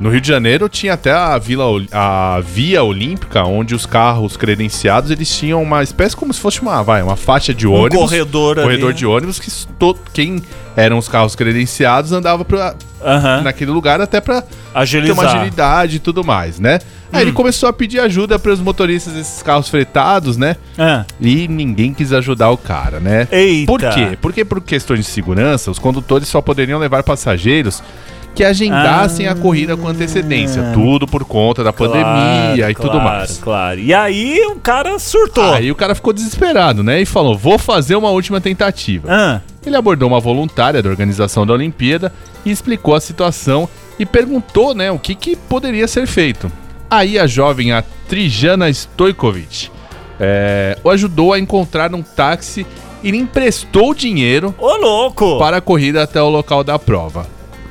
No 0.00 0.08
Rio 0.08 0.20
de 0.20 0.28
Janeiro 0.28 0.66
tinha 0.66 0.94
até 0.94 1.12
a 1.12 1.36
Vila 1.36 1.66
a 1.92 2.40
Via 2.42 2.82
Olímpica, 2.82 3.44
onde 3.44 3.74
os 3.74 3.84
carros 3.84 4.34
credenciados 4.34 5.10
eles 5.10 5.28
tinham 5.36 5.62
uma 5.62 5.82
espécie 5.82 6.16
como 6.16 6.32
se 6.32 6.40
fosse 6.40 6.62
uma, 6.62 6.82
vai, 6.82 7.02
uma 7.02 7.16
faixa 7.16 7.52
de 7.52 7.66
Um 7.68 7.74
ônibus. 7.74 7.98
corredor 7.98 8.58
ali. 8.58 8.66
corredor 8.66 8.92
de 8.94 9.04
ônibus 9.04 9.38
que 9.38 9.50
to- 9.78 9.98
quem 10.14 10.42
eram 10.74 10.96
os 10.96 11.06
carros 11.06 11.36
credenciados 11.36 12.12
andava 12.12 12.46
pra, 12.46 12.74
Aham. 13.04 13.42
naquele 13.42 13.70
lugar 13.72 14.00
até 14.00 14.22
pra 14.22 14.40
ter 14.42 15.12
uma 15.12 15.22
agilidade 15.24 15.96
e 15.96 15.98
tudo 15.98 16.24
mais, 16.24 16.58
né? 16.58 16.78
Aí 17.12 17.18
Hum. 17.18 17.22
ele 17.22 17.32
começou 17.32 17.68
a 17.68 17.72
pedir 17.72 18.00
ajuda 18.00 18.38
para 18.38 18.52
os 18.52 18.60
motoristas 18.60 19.12
desses 19.12 19.42
carros 19.42 19.68
fretados, 19.68 20.38
né? 20.38 20.56
Ah. 20.78 21.04
E 21.20 21.46
ninguém 21.46 21.92
quis 21.92 22.10
ajudar 22.14 22.48
o 22.50 22.56
cara, 22.56 23.00
né? 23.00 23.28
Eita. 23.30 23.66
Por 23.66 23.80
quê? 23.80 24.16
Porque 24.18 24.44
por 24.46 24.62
questões 24.62 25.00
de 25.00 25.06
segurança, 25.06 25.70
os 25.70 25.78
condutores 25.78 26.26
só 26.26 26.40
poderiam 26.40 26.78
levar 26.78 27.02
passageiros 27.02 27.82
que 28.34 28.44
agendassem 28.44 29.26
Ah. 29.26 29.32
a 29.32 29.34
corrida 29.34 29.76
com 29.76 29.88
antecedência. 29.88 30.70
Tudo 30.72 31.06
por 31.06 31.24
conta 31.24 31.62
da 31.64 31.72
pandemia 31.72 32.70
e 32.70 32.74
tudo 32.74 32.90
claro, 32.92 33.04
mais. 33.04 33.38
Claro. 33.38 33.80
E 33.80 33.92
aí 33.92 34.40
o 34.46 34.56
cara 34.56 34.98
surtou. 34.98 35.52
Aí 35.52 35.70
o 35.70 35.74
cara 35.74 35.94
ficou 35.94 36.12
desesperado, 36.12 36.82
né? 36.82 37.00
E 37.00 37.06
falou: 37.06 37.36
vou 37.36 37.58
fazer 37.58 37.96
uma 37.96 38.10
última 38.10 38.40
tentativa. 38.40 39.08
Ah. 39.10 39.40
Ele 39.64 39.76
abordou 39.76 40.08
uma 40.08 40.20
voluntária 40.20 40.82
da 40.82 40.88
organização 40.88 41.46
da 41.46 41.52
Olimpíada 41.52 42.12
e 42.44 42.50
explicou 42.50 42.94
a 42.94 43.00
situação 43.00 43.68
e 43.98 44.06
perguntou, 44.06 44.74
né, 44.74 44.90
o 44.90 44.98
que, 44.98 45.14
que 45.14 45.36
poderia 45.36 45.86
ser 45.86 46.06
feito. 46.06 46.50
Aí 46.90 47.18
a 47.18 47.26
jovem, 47.26 47.70
a 47.72 47.84
Trijana 48.08 48.70
Stojkovic, 48.70 49.68
é, 50.18 50.78
o 50.82 50.88
ajudou 50.88 51.34
a 51.34 51.38
encontrar 51.38 51.94
um 51.94 52.02
táxi 52.02 52.66
e 53.02 53.10
lhe 53.10 53.18
emprestou 53.18 53.94
dinheiro 53.94 54.54
Ô, 54.58 54.76
louco! 54.76 55.38
para 55.38 55.58
a 55.58 55.60
corrida 55.60 56.02
até 56.02 56.20
o 56.22 56.30
local 56.30 56.64
da 56.64 56.78
prova. 56.78 57.26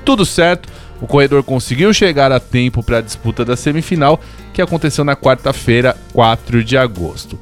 Tudo 0.10 0.26
certo, 0.26 0.68
o 1.00 1.06
corredor 1.06 1.44
conseguiu 1.44 1.94
chegar 1.94 2.32
a 2.32 2.40
tempo 2.40 2.82
para 2.82 2.98
a 2.98 3.02
disputa 3.02 3.46
da 3.46 3.56
semifinal, 3.56 4.20
que 4.52 4.60
aconteceu 4.60 5.06
na 5.06 5.16
quarta-feira, 5.16 5.96
4 6.14 6.64
de 6.64 6.76
agosto. 6.76 7.40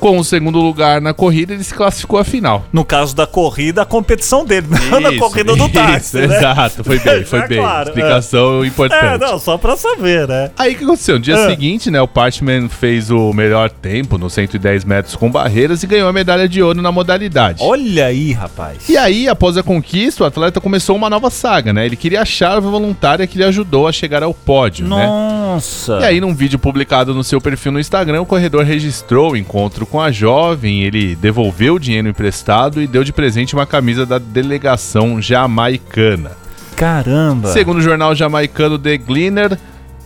Com 0.00 0.18
o 0.18 0.24
segundo 0.24 0.60
lugar 0.60 1.00
na 1.00 1.12
corrida, 1.12 1.52
ele 1.54 1.64
se 1.64 1.74
classificou 1.74 2.18
à 2.18 2.24
final. 2.24 2.64
No 2.72 2.84
caso 2.84 3.14
da 3.16 3.26
corrida, 3.26 3.82
a 3.82 3.84
competição 3.84 4.44
dele, 4.44 4.66
não 4.90 5.00
na 5.00 5.10
Isso, 5.10 5.18
corrida 5.18 5.56
do 5.56 5.68
táxi, 5.68 6.18
isso, 6.18 6.28
né? 6.28 6.36
Exato, 6.38 6.84
foi 6.84 6.98
bem, 7.00 7.24
foi 7.26 7.38
É 7.40 7.46
bem. 7.48 7.58
claro, 7.58 7.88
Explicação 7.88 8.64
importante. 8.64 9.04
É, 9.04 9.18
não, 9.18 9.38
só 9.38 9.58
pra 9.58 9.76
saber, 9.76 10.28
né? 10.28 10.50
Aí 10.56 10.74
o 10.74 10.76
que 10.78 10.84
aconteceu? 10.84 11.16
No 11.16 11.20
dia 11.20 11.36
Ah. 11.36 11.48
seguinte, 11.50 11.90
né, 11.90 12.00
o 12.00 12.06
Parchman 12.08 12.68
fez 12.68 13.10
o 13.10 13.32
melhor 13.32 13.70
tempo 13.70 14.16
nos 14.18 14.32
110 14.34 14.84
metros 14.84 15.16
com 15.16 15.30
barreiras 15.30 15.82
e 15.82 15.86
ganhou 15.86 16.08
a 16.08 16.12
medalha 16.12 16.48
de 16.48 16.62
ouro 16.62 16.80
na 16.80 16.92
modalidade. 16.92 17.58
Olha 17.62 18.06
aí, 18.06 18.32
rapaz. 18.32 18.88
E 18.88 18.96
aí, 18.96 19.28
após 19.28 19.56
a 19.56 19.62
conquista, 19.62 20.22
o 20.22 20.26
atleta 20.26 20.60
começou 20.60 20.94
uma 20.96 21.10
nova 21.10 21.28
saga, 21.30 21.72
né? 21.72 21.84
Ele 21.86 21.96
queria 21.96 22.22
achar 22.22 22.56
a 22.56 22.60
voluntária 22.60 23.26
que 23.26 23.36
lhe 23.38 23.44
ajudou 23.44 23.88
a 23.88 23.92
chegar 23.92 24.22
ao 24.22 24.32
pódio, 24.32 24.86
né? 24.86 25.06
Nossa. 25.06 25.98
E 26.00 26.04
aí, 26.04 26.20
num 26.20 26.34
vídeo 26.34 26.58
publicado 26.58 27.12
no 27.14 27.24
seu 27.24 27.40
perfil 27.40 27.72
no 27.72 27.80
Instagram, 27.80 28.20
o 28.22 28.26
corredor 28.26 28.64
registrou 28.64 29.32
o 29.32 29.36
encontro 29.36 29.87
com 29.90 30.00
a 30.00 30.10
jovem, 30.10 30.82
ele 30.82 31.14
devolveu 31.16 31.74
o 31.74 31.78
dinheiro 31.80 32.08
emprestado 32.08 32.80
e 32.80 32.86
deu 32.86 33.02
de 33.04 33.12
presente 33.12 33.54
uma 33.54 33.66
camisa 33.66 34.04
da 34.06 34.18
delegação 34.18 35.20
jamaicana. 35.20 36.32
Caramba. 36.76 37.48
Segundo 37.48 37.78
o 37.78 37.82
jornal 37.82 38.14
jamaicano 38.14 38.78
The 38.78 38.96
Gleaner, 38.98 39.58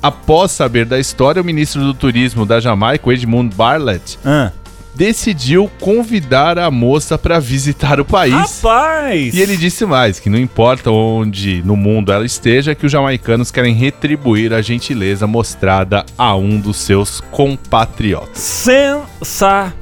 após 0.02 0.50
saber 0.52 0.86
da 0.86 0.98
história, 0.98 1.42
o 1.42 1.44
ministro 1.44 1.82
do 1.82 1.92
Turismo 1.94 2.46
da 2.46 2.60
Jamaica, 2.60 3.12
Edmund 3.12 3.54
Bartlett, 3.54 4.18
Ah. 4.24 4.50
Decidiu 4.94 5.70
convidar 5.80 6.58
a 6.58 6.70
moça 6.70 7.16
para 7.18 7.38
visitar 7.38 8.00
o 8.00 8.04
país. 8.04 8.62
Rapaz. 8.62 9.34
E 9.34 9.40
ele 9.40 9.56
disse 9.56 9.84
mais, 9.84 10.20
que 10.20 10.30
não 10.30 10.38
importa 10.38 10.90
onde 10.90 11.62
no 11.64 11.76
mundo 11.76 12.12
ela 12.12 12.24
esteja, 12.24 12.74
que 12.74 12.86
os 12.86 12.92
jamaicanos 12.92 13.50
querem 13.50 13.74
retribuir 13.74 14.52
a 14.52 14.62
gentileza 14.62 15.26
mostrada 15.26 16.04
a 16.16 16.36
um 16.36 16.60
dos 16.60 16.76
seus 16.76 17.20
compatriotas. 17.20 18.38
Sensacional 18.38 19.72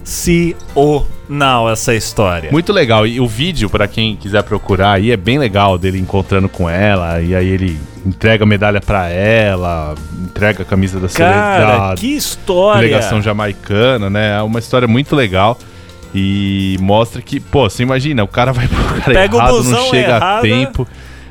essa 1.71 1.95
história. 1.95 2.51
Muito 2.51 2.73
legal. 2.73 3.07
E 3.07 3.21
o 3.21 3.27
vídeo, 3.27 3.71
para 3.71 3.87
quem 3.87 4.17
quiser 4.17 4.43
procurar 4.43 4.93
aí, 4.93 5.11
é 5.13 5.17
bem 5.17 5.39
legal 5.39 5.79
dele 5.79 5.99
encontrando 5.99 6.49
com 6.49 6.69
ela. 6.69 7.21
E 7.21 7.35
aí 7.35 7.47
ele 7.49 7.79
entrega 8.05 8.45
a 8.45 8.47
medalha 8.47 8.81
para 8.81 9.09
ela, 9.09 9.95
entrega 10.25 10.63
a 10.63 10.65
camisa 10.65 10.99
da 10.99 11.09
Cara, 11.09 11.95
que 11.97 12.09
história. 12.17 12.81
delegação 12.81 13.23
jamaicana, 13.23 14.11
né? 14.11 14.39
É 14.39 14.43
uma 14.43 14.59
história 14.59 14.89
muito 14.89 15.15
legal. 15.15 15.57
E 16.15 16.77
mostra 16.81 17.23
que, 17.23 17.39
pô, 17.39 17.71
você 17.71 17.83
imagina, 17.85 18.25
o 18.25 18.29
cara 18.29 18.53
vai 18.53 18.67
pro 18.69 18.83
cara 19.01 19.15
Pega 19.15 19.37
errado, 19.37 19.63
não 19.65 19.91
chega 19.91 20.17
errado, 20.17 20.39
a 20.39 20.43
tempo. 20.43 20.89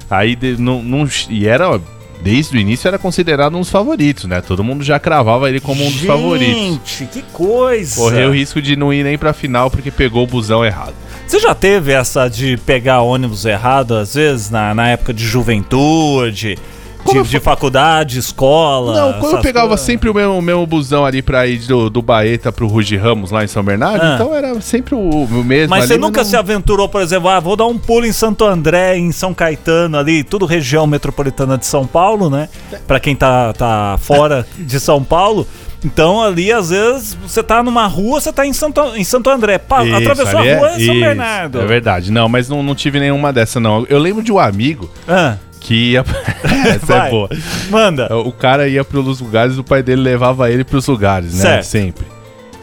Aí 0.09 0.35
de- 0.35 0.55
não, 0.57 0.81
não- 0.81 1.07
e 1.29 1.45
era 1.47 1.79
desde 2.21 2.57
o 2.57 2.59
início 2.59 2.87
era 2.87 2.97
considerado 2.97 3.55
um 3.55 3.59
dos 3.59 3.69
favoritos, 3.69 4.25
né? 4.25 4.41
Todo 4.41 4.63
mundo 4.63 4.83
já 4.83 4.99
cravava 4.99 5.49
ele 5.49 5.59
como 5.59 5.85
um 5.85 5.91
dos 5.91 6.01
favoritos. 6.01 6.55
Gente, 6.55 7.05
que 7.05 7.21
coisa. 7.33 7.95
Correu 7.95 8.29
o 8.29 8.33
risco 8.33 8.61
de 8.61 8.75
não 8.75 8.93
ir 8.93 9.03
nem 9.03 9.17
pra 9.17 9.33
final 9.33 9.69
porque 9.71 9.91
pegou 9.91 10.23
o 10.23 10.27
busão 10.27 10.65
errado. 10.65 10.93
Você 11.25 11.39
já 11.39 11.53
teve 11.53 11.91
essa 11.91 12.27
de 12.27 12.57
pegar 12.57 13.01
ônibus 13.01 13.45
errado, 13.45 13.95
às 13.95 14.15
vezes, 14.15 14.49
na, 14.49 14.73
na 14.73 14.89
época 14.89 15.13
de 15.13 15.23
juventude, 15.23 16.57
de, 17.05 17.23
de 17.23 17.39
faculdade, 17.39 18.19
escola? 18.19 18.93
Não, 18.95 19.19
quando 19.19 19.37
eu 19.37 19.41
pegava 19.41 19.67
coisas? 19.69 19.85
sempre 19.85 20.09
o 20.09 20.13
mesmo, 20.13 20.37
o 20.37 20.41
mesmo 20.41 20.65
busão 20.67 21.05
ali 21.05 21.21
pra 21.21 21.47
ir 21.47 21.59
do, 21.59 21.89
do 21.89 22.01
Baeta 22.01 22.51
pro 22.51 22.67
Rugi 22.67 22.95
Ramos 22.97 23.31
lá 23.31 23.43
em 23.43 23.47
São 23.47 23.63
Bernardo, 23.63 24.01
Ah. 24.03 24.15
então 24.15 24.33
era 24.35 24.59
sempre 24.61 24.95
o, 24.95 24.99
o 24.99 25.43
mesmo. 25.43 25.69
Mas 25.69 25.83
ali, 25.83 25.93
você 25.93 25.97
nunca 25.97 26.21
não- 26.21 26.29
se 26.29 26.35
aventurou, 26.35 26.87
por 26.89 27.01
exemplo, 27.01 27.29
ah, 27.29 27.39
vou 27.39 27.55
dar 27.55 27.65
um 27.65 27.77
pulo 27.77 28.05
em 28.05 28.11
Santo 28.11 28.43
André, 28.45 28.97
em 28.97 29.11
São 29.11 29.33
Caetano 29.33 29.97
ali, 29.97 30.23
tudo 30.23 30.45
região 30.45 30.85
metropolitana 30.87 31.57
de 31.57 31.65
São 31.65 31.85
Paulo, 31.87 32.29
né? 32.29 32.49
Pra 32.87 32.99
quem 32.99 33.15
tá, 33.15 33.53
tá 33.53 33.97
fora 34.01 34.45
de 34.57 34.79
São 34.79 35.03
Paulo. 35.03 35.47
Então 35.83 36.21
ali, 36.21 36.51
às 36.51 36.71
vezes, 36.71 37.17
você 37.25 37.41
tá 37.41 37.63
numa 37.63 37.87
rua, 37.87 38.19
você 38.19 38.33
tá 38.33 38.45
em 38.45 38.51
Santo, 38.51 38.81
em 38.97 39.03
Santo 39.05 39.29
André. 39.29 39.57
Pá, 39.57 39.85
Isso, 39.85 39.95
atravessou 39.95 40.37
a 40.39 40.41
ali 40.41 40.53
rua 40.55 40.67
é 40.67 40.71
São 40.71 40.79
isso, 40.79 40.93
Bernardo. 40.99 41.61
É 41.61 41.65
verdade. 41.65 42.11
Não, 42.11 42.27
mas 42.27 42.49
não, 42.49 42.61
não 42.61 42.75
tive 42.75 42.99
nenhuma 42.99 43.31
dessa, 43.31 43.61
não. 43.61 43.85
Eu 43.89 43.97
lembro 43.97 44.21
de 44.21 44.29
um 44.29 44.37
amigo 44.37 44.89
Ah, 45.07 45.37
que 45.59 45.91
ia. 45.91 46.03
Essa 46.67 46.85
vai. 46.85 47.07
é 47.07 47.11
boa. 47.11 47.29
Manda. 47.69 48.15
O 48.17 48.31
cara 48.31 48.67
ia 48.67 48.83
pros 48.83 49.19
lugares, 49.19 49.57
o 49.57 49.63
pai 49.63 49.83
dele 49.83 50.01
levava 50.01 50.51
ele 50.51 50.63
pros 50.63 50.87
lugares, 50.87 51.33
né? 51.33 51.41
Certo. 51.41 51.65
Sempre. 51.65 52.05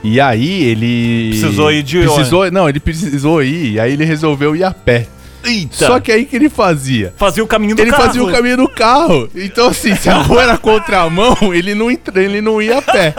E 0.03 0.21
aí 0.21 0.65
ele. 0.65 1.31
Precisou 1.31 1.73
ir 1.73 1.83
de 1.83 1.99
precisou, 2.01 2.51
Não, 2.51 2.69
ele 2.69 2.81
precisou 2.81 3.43
ir, 3.43 3.73
e 3.73 3.81
aí 3.81 3.93
ele 3.93 4.05
resolveu 4.05 4.55
ir 4.55 4.63
a 4.65 4.71
pé. 4.71 5.09
Eita. 5.45 5.87
Só 5.87 6.01
que 6.01 6.11
aí 6.11 6.25
que 6.25 6.35
ele 6.35 6.49
fazia? 6.49 7.15
Fazia 7.17 7.43
o 7.43 7.47
caminho 7.47 7.77
do 7.77 7.83
Ele 7.83 7.91
carro. 7.93 8.05
fazia 8.05 8.23
o 8.23 8.31
caminho 8.31 8.57
do 8.57 8.69
carro. 8.69 9.29
Então, 9.35 9.69
assim, 9.69 9.95
se 9.95 10.09
a 10.09 10.15
rua 10.17 10.43
era 10.43 10.59
contramão, 10.59 11.37
ele 11.55 11.73
não, 11.73 11.89
entra, 11.89 12.21
ele 12.21 12.41
não 12.41 12.61
ia 12.61 12.79
a 12.79 12.83
pé. 12.83 13.15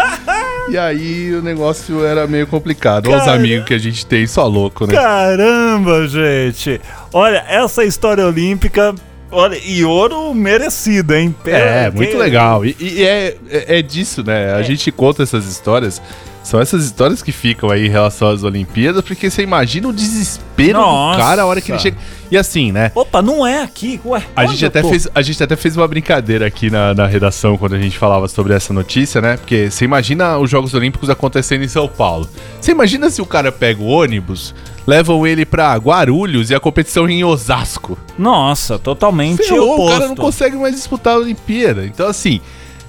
E 0.69 0.77
aí 0.77 1.33
o 1.33 1.41
negócio 1.41 2.05
era 2.05 2.27
meio 2.27 2.45
complicado. 2.45 3.09
Os 3.09 3.27
amigos 3.27 3.65
que 3.65 3.73
a 3.73 3.77
gente 3.77 4.05
tem, 4.05 4.27
só 4.27 4.45
louco, 4.45 4.85
né? 4.85 4.93
Caramba, 4.93 6.05
gente. 6.07 6.81
Olha, 7.13 7.45
essa 7.47 7.85
história 7.85 8.25
olímpica. 8.25 8.93
Olha, 9.31 9.59
e 9.63 9.83
ouro 9.83 10.33
merecido, 10.33 11.13
hein? 11.13 11.35
É, 11.41 11.43
Pera, 11.43 11.91
muito 11.91 12.11
que- 12.11 12.17
legal. 12.17 12.65
E, 12.65 12.75
e 12.79 13.03
é, 13.03 13.35
é, 13.49 13.79
é 13.79 13.81
disso, 13.81 14.23
né? 14.23 14.53
A 14.53 14.61
gente 14.61 14.91
conta 14.91 15.23
essas 15.23 15.45
histórias. 15.45 16.01
São 16.43 16.61
essas 16.61 16.85
histórias 16.85 17.21
que 17.21 17.33
ficam 17.33 17.69
aí 17.69 17.87
em 17.87 17.89
relação 17.89 18.29
às 18.29 18.41
Olimpíadas, 18.41 19.03
porque 19.03 19.29
você 19.29 19.41
imagina 19.41 19.89
o 19.89 19.91
desespero 19.91 20.79
Nossa. 20.79 21.17
do 21.17 21.21
cara 21.21 21.41
a 21.41 21.45
hora 21.45 21.59
que 21.59 21.73
ele 21.73 21.79
chega. 21.79 21.97
E 22.31 22.37
assim, 22.37 22.71
né? 22.71 22.89
Opa, 22.95 23.21
não 23.21 23.45
é 23.45 23.61
aqui. 23.61 23.99
Ué, 24.05 24.23
A 24.33 24.45
gente, 24.45 24.65
até 24.65 24.81
tô? 24.81 24.87
fez, 24.89 25.09
a 25.13 25.21
gente 25.21 25.43
até 25.43 25.57
fez 25.57 25.75
uma 25.75 25.85
brincadeira 25.85 26.45
aqui 26.47 26.69
na, 26.69 26.93
na 26.93 27.05
redação 27.05 27.57
quando 27.57 27.75
a 27.75 27.79
gente 27.79 27.97
falava 27.97 28.29
sobre 28.29 28.53
essa 28.53 28.71
notícia, 28.71 29.19
né? 29.19 29.35
Porque 29.35 29.69
você 29.69 29.83
imagina 29.83 30.37
os 30.37 30.49
Jogos 30.49 30.73
Olímpicos 30.73 31.09
acontecendo 31.09 31.65
em 31.65 31.67
São 31.67 31.85
Paulo. 31.89 32.29
Você 32.61 32.71
imagina 32.71 33.09
se 33.09 33.21
o 33.21 33.25
cara 33.25 33.51
pega 33.51 33.81
o 33.81 33.85
ônibus, 33.87 34.55
levam 34.87 35.27
ele 35.27 35.45
pra 35.45 35.75
Guarulhos 35.75 36.49
e 36.49 36.55
a 36.55 36.59
competição 36.59 37.07
em 37.09 37.23
Osasco. 37.23 37.97
Nossa, 38.17 38.79
totalmente 38.79 39.43
Ferrou, 39.43 39.69
o 39.69 39.73
oposto. 39.73 39.91
cara 39.91 40.07
não 40.07 40.15
consegue 40.15 40.55
mais 40.55 40.73
disputar 40.73 41.15
a 41.15 41.19
Olimpíada. 41.19 41.85
Então, 41.85 42.07
assim, 42.07 42.39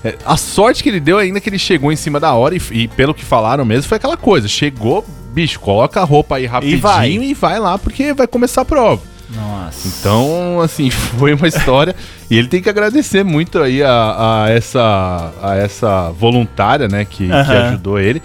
é, 0.05 0.17
a 0.25 0.37
sorte 0.37 0.83
que 0.83 0.89
ele 0.89 1.01
deu 1.01 1.19
ainda 1.19 1.39
é 1.39 1.41
que 1.41 1.49
ele 1.49 1.59
chegou 1.59 1.93
em 1.93 1.97
cima 1.97 2.21
da 2.21 2.33
hora 2.33 2.55
e, 2.55 2.63
e 2.71 2.89
pelo 2.89 3.13
que 3.13 3.25
falaram 3.25 3.65
mesmo, 3.65 3.89
foi 3.89 3.97
aquela 3.97 4.17
coisa. 4.17 4.47
Chegou 4.47 5.05
bicho, 5.39 5.61
coloca 5.61 6.01
a 6.01 6.05
roupa 6.05 6.37
aí 6.37 6.47
rapidinho 6.47 6.81
vai. 6.81 7.11
e 7.11 7.35
vai, 7.35 7.61
lá, 7.61 7.79
porque 7.79 8.13
vai 8.13 8.27
começar 8.27 8.63
a 8.63 8.65
prova. 8.65 9.03
Nossa. 9.31 9.87
Então, 9.87 10.61
assim, 10.61 10.91
foi 10.91 11.35
uma 11.35 11.47
história. 11.47 11.95
e 12.31 12.37
ele 12.37 12.49
tem 12.49 12.63
que 12.63 12.69
agradecer 12.69 13.25
muito 13.25 13.59
aí 13.59 13.83
a, 13.83 14.45
a 14.45 14.51
essa, 14.51 15.33
a 15.43 15.57
essa 15.57 16.11
voluntária, 16.11 16.89
né, 16.89 17.05
que, 17.05 17.27
que 17.27 17.33
ajudou 17.33 17.99
ele. 17.99 18.23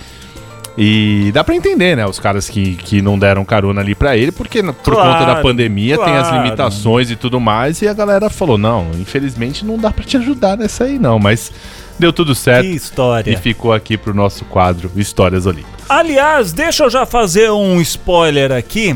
E 0.77 1.29
dá 1.33 1.43
pra 1.43 1.53
entender, 1.55 1.95
né, 1.95 2.05
os 2.05 2.19
caras 2.19 2.49
que, 2.49 2.75
que 2.75 2.99
não 3.01 3.17
deram 3.19 3.45
carona 3.45 3.79
ali 3.81 3.93
pra 3.93 4.17
ele, 4.17 4.31
porque 4.31 4.63
na- 4.63 4.73
por 4.73 4.95
Claro, 4.95 5.13
conta 5.19 5.25
da 5.35 5.41
pandemia 5.41 5.97
tem 5.99 6.15
as 6.15 6.27
claro. 6.27 6.43
limitações 6.43 7.11
e 7.11 7.15
tudo 7.15 7.39
mais, 7.39 7.79
e 7.83 7.87
a 7.87 7.93
galera 7.93 8.27
falou, 8.29 8.57
não, 8.57 8.89
infelizmente 8.99 9.63
não 9.63 9.77
dá 9.77 9.91
pra 9.91 10.03
te 10.03 10.17
ajudar 10.17 10.57
nessa 10.57 10.85
aí 10.85 10.97
não, 10.97 11.19
mas 11.19 11.51
deu 11.99 12.11
tudo 12.11 12.33
certo 12.33 12.65
Que 12.67 12.75
história. 12.75 13.31
e 13.31 13.37
ficou 13.37 13.71
aqui 13.71 13.97
pro 13.99 14.15
nosso 14.15 14.45
quadro 14.45 14.91
Histórias 14.95 15.45
Olímpicas. 15.45 15.85
Aliás, 15.87 16.51
deixa 16.51 16.85
eu 16.85 16.89
já 16.89 17.05
fazer 17.05 17.51
um 17.51 17.79
spoiler 17.79 18.51
aqui. 18.51 18.95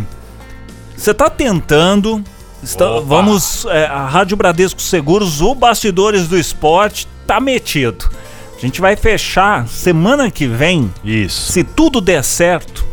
Você 0.96 1.14
tá 1.14 1.30
tentando. 1.30 2.24
está- 2.64 3.00
vamos. 3.02 3.66
é, 3.70 3.86
a 3.86 4.04
Rádio 4.08 4.36
Bradesco 4.36 4.82
Seguros, 4.82 5.42
o 5.42 5.54
Bastidores 5.54 6.28
do 6.28 6.36
Esporte, 6.36 7.08
tá 7.28 7.40
metido. 7.40 8.10
A 8.58 8.60
gente 8.60 8.82
vai 8.82 8.96
fechar 8.96 9.68
semana 9.68 10.32
que 10.32 10.48
vem, 10.48 10.92
Isso. 11.04 11.52
se 11.52 11.64
tudo 11.64 12.02
der 12.02 12.24
certo, 12.24 12.84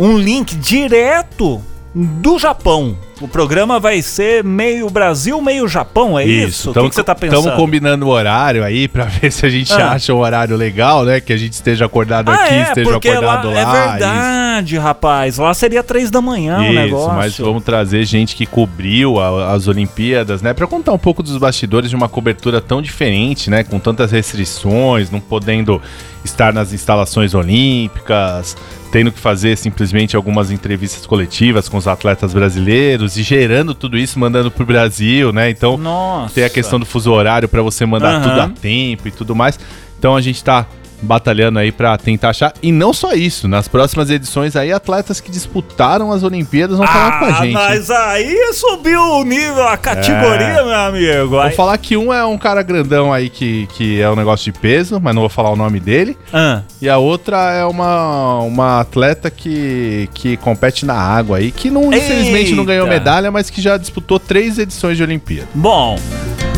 um 0.00 0.18
link 0.18 0.56
direto 0.56 1.62
do 1.94 2.38
Japão. 2.38 2.98
O 3.18 3.26
programa 3.26 3.80
vai 3.80 4.02
ser 4.02 4.44
meio 4.44 4.90
Brasil, 4.90 5.40
meio 5.40 5.66
Japão, 5.66 6.18
é 6.18 6.24
isso? 6.26 6.70
O 6.70 6.74
que, 6.74 6.88
que 6.90 6.94
você 6.96 7.02
tá 7.02 7.14
pensando? 7.14 7.38
Estamos 7.38 7.58
combinando 7.58 8.04
o 8.06 8.10
horário 8.10 8.62
aí 8.62 8.86
pra 8.86 9.04
ver 9.08 9.32
se 9.32 9.46
a 9.46 9.48
gente 9.48 9.72
Ah. 9.72 9.92
acha 9.92 10.12
um 10.12 10.18
horário 10.18 10.54
legal, 10.54 11.02
né? 11.02 11.18
Que 11.18 11.32
a 11.32 11.36
gente 11.36 11.54
esteja 11.54 11.86
acordado 11.86 12.30
Ah, 12.30 12.34
aqui, 12.34 12.54
é, 12.54 12.62
esteja 12.64 12.90
porque 12.90 13.08
lá, 13.08 13.14
acordado 13.16 13.50
lá. 13.50 13.58
é 13.58 13.62
isso. 13.62 13.72
verdade, 13.72 14.76
rapaz. 14.78 15.38
Lá 15.38 15.54
seria 15.54 15.82
três 15.82 16.10
da 16.10 16.20
manhã 16.20 16.58
o 16.58 16.64
Isso, 16.64 16.72
negócio. 16.74 17.14
mas 17.14 17.38
vamos 17.38 17.64
trazer 17.64 18.04
gente 18.04 18.36
que 18.36 18.44
cobriu 18.44 19.18
a- 19.18 19.54
as 19.54 19.66
Olimpíadas, 19.66 20.42
né? 20.42 20.52
Pra 20.52 20.66
contar 20.66 20.92
um 20.92 20.98
pouco 20.98 21.22
dos 21.22 21.38
bastidores 21.38 21.88
de 21.88 21.96
uma 21.96 22.10
cobertura 22.10 22.60
tão 22.60 22.82
diferente, 22.82 23.48
né? 23.48 23.64
Com 23.64 23.78
tantas 23.78 24.12
restrições, 24.12 25.10
não 25.10 25.20
podendo 25.20 25.80
estar 26.22 26.52
nas 26.52 26.70
instalações 26.74 27.32
olímpicas, 27.32 28.56
tendo 28.96 29.12
que 29.12 29.20
fazer 29.20 29.58
simplesmente 29.58 30.16
algumas 30.16 30.50
entrevistas 30.50 31.04
coletivas 31.04 31.68
com 31.68 31.76
os 31.76 31.86
atletas 31.86 32.32
brasileiros 32.32 33.18
e 33.18 33.22
gerando 33.22 33.74
tudo 33.74 33.98
isso, 33.98 34.18
mandando 34.18 34.50
pro 34.50 34.64
Brasil, 34.64 35.34
né? 35.34 35.50
Então 35.50 35.76
Nossa. 35.76 36.34
tem 36.34 36.44
a 36.44 36.48
questão 36.48 36.80
do 36.80 36.86
fuso 36.86 37.12
horário 37.12 37.46
pra 37.46 37.60
você 37.60 37.84
mandar 37.84 38.14
Aham. 38.14 38.22
tudo 38.22 38.40
a 38.40 38.48
tempo 38.48 39.06
e 39.06 39.10
tudo 39.10 39.36
mais. 39.36 39.60
Então 39.98 40.16
a 40.16 40.20
gente 40.22 40.42
tá 40.42 40.66
batalhando 41.02 41.58
aí 41.58 41.70
pra 41.72 41.96
tentar 41.98 42.30
achar. 42.30 42.52
E 42.62 42.72
não 42.72 42.92
só 42.92 43.12
isso, 43.12 43.46
nas 43.48 43.68
próximas 43.68 44.10
edições 44.10 44.56
aí, 44.56 44.72
atletas 44.72 45.20
que 45.20 45.30
disputaram 45.30 46.10
as 46.12 46.22
Olimpíadas 46.22 46.78
vão 46.78 46.86
falar 46.86 47.18
com 47.18 47.24
a 47.24 47.28
Ah, 47.28 47.42
gente. 47.42 47.52
mas 47.52 47.90
aí 47.90 48.52
subiu 48.54 49.00
o 49.00 49.24
nível, 49.24 49.66
a 49.66 49.76
categoria, 49.76 50.46
É. 50.46 50.64
meu 50.64 50.74
amigo. 50.74 51.28
Vou 51.30 51.50
falar 51.52 51.76
que 51.78 51.96
um 51.96 52.12
é 52.12 52.24
um 52.24 52.38
cara 52.38 52.62
grandão 52.62 53.12
aí 53.12 53.28
que, 53.28 53.66
que 53.74 54.00
é 54.00 54.08
um 54.10 54.16
negócio 54.16 54.50
de 54.52 54.58
peso, 54.58 54.98
mas 55.02 55.14
não 55.14 55.22
vou 55.22 55.28
falar 55.30 55.50
o 55.50 55.56
nome 55.56 55.78
dele. 55.80 56.16
Ah, 56.32 56.62
E 56.80 56.88
a 56.88 56.98
outra 56.98 57.52
é 57.52 57.64
uma, 57.64 58.40
uma 58.40 58.80
atleta 58.80 59.30
que, 59.30 60.08
que 60.14 60.36
compete 60.38 60.84
na 60.86 60.94
água 60.94 61.38
aí, 61.38 61.50
que 61.50 61.70
não, 61.70 61.92
infelizmente 61.92 62.54
não 62.54 62.64
ganhou 62.64 62.86
medalha, 62.86 63.30
mas 63.30 63.50
que 63.50 63.60
já 63.60 63.76
disputou 63.76 64.18
três 64.18 64.58
edições 64.58 64.96
de 64.96 65.02
Olimpíada. 65.02 65.48
bom, 65.54 65.98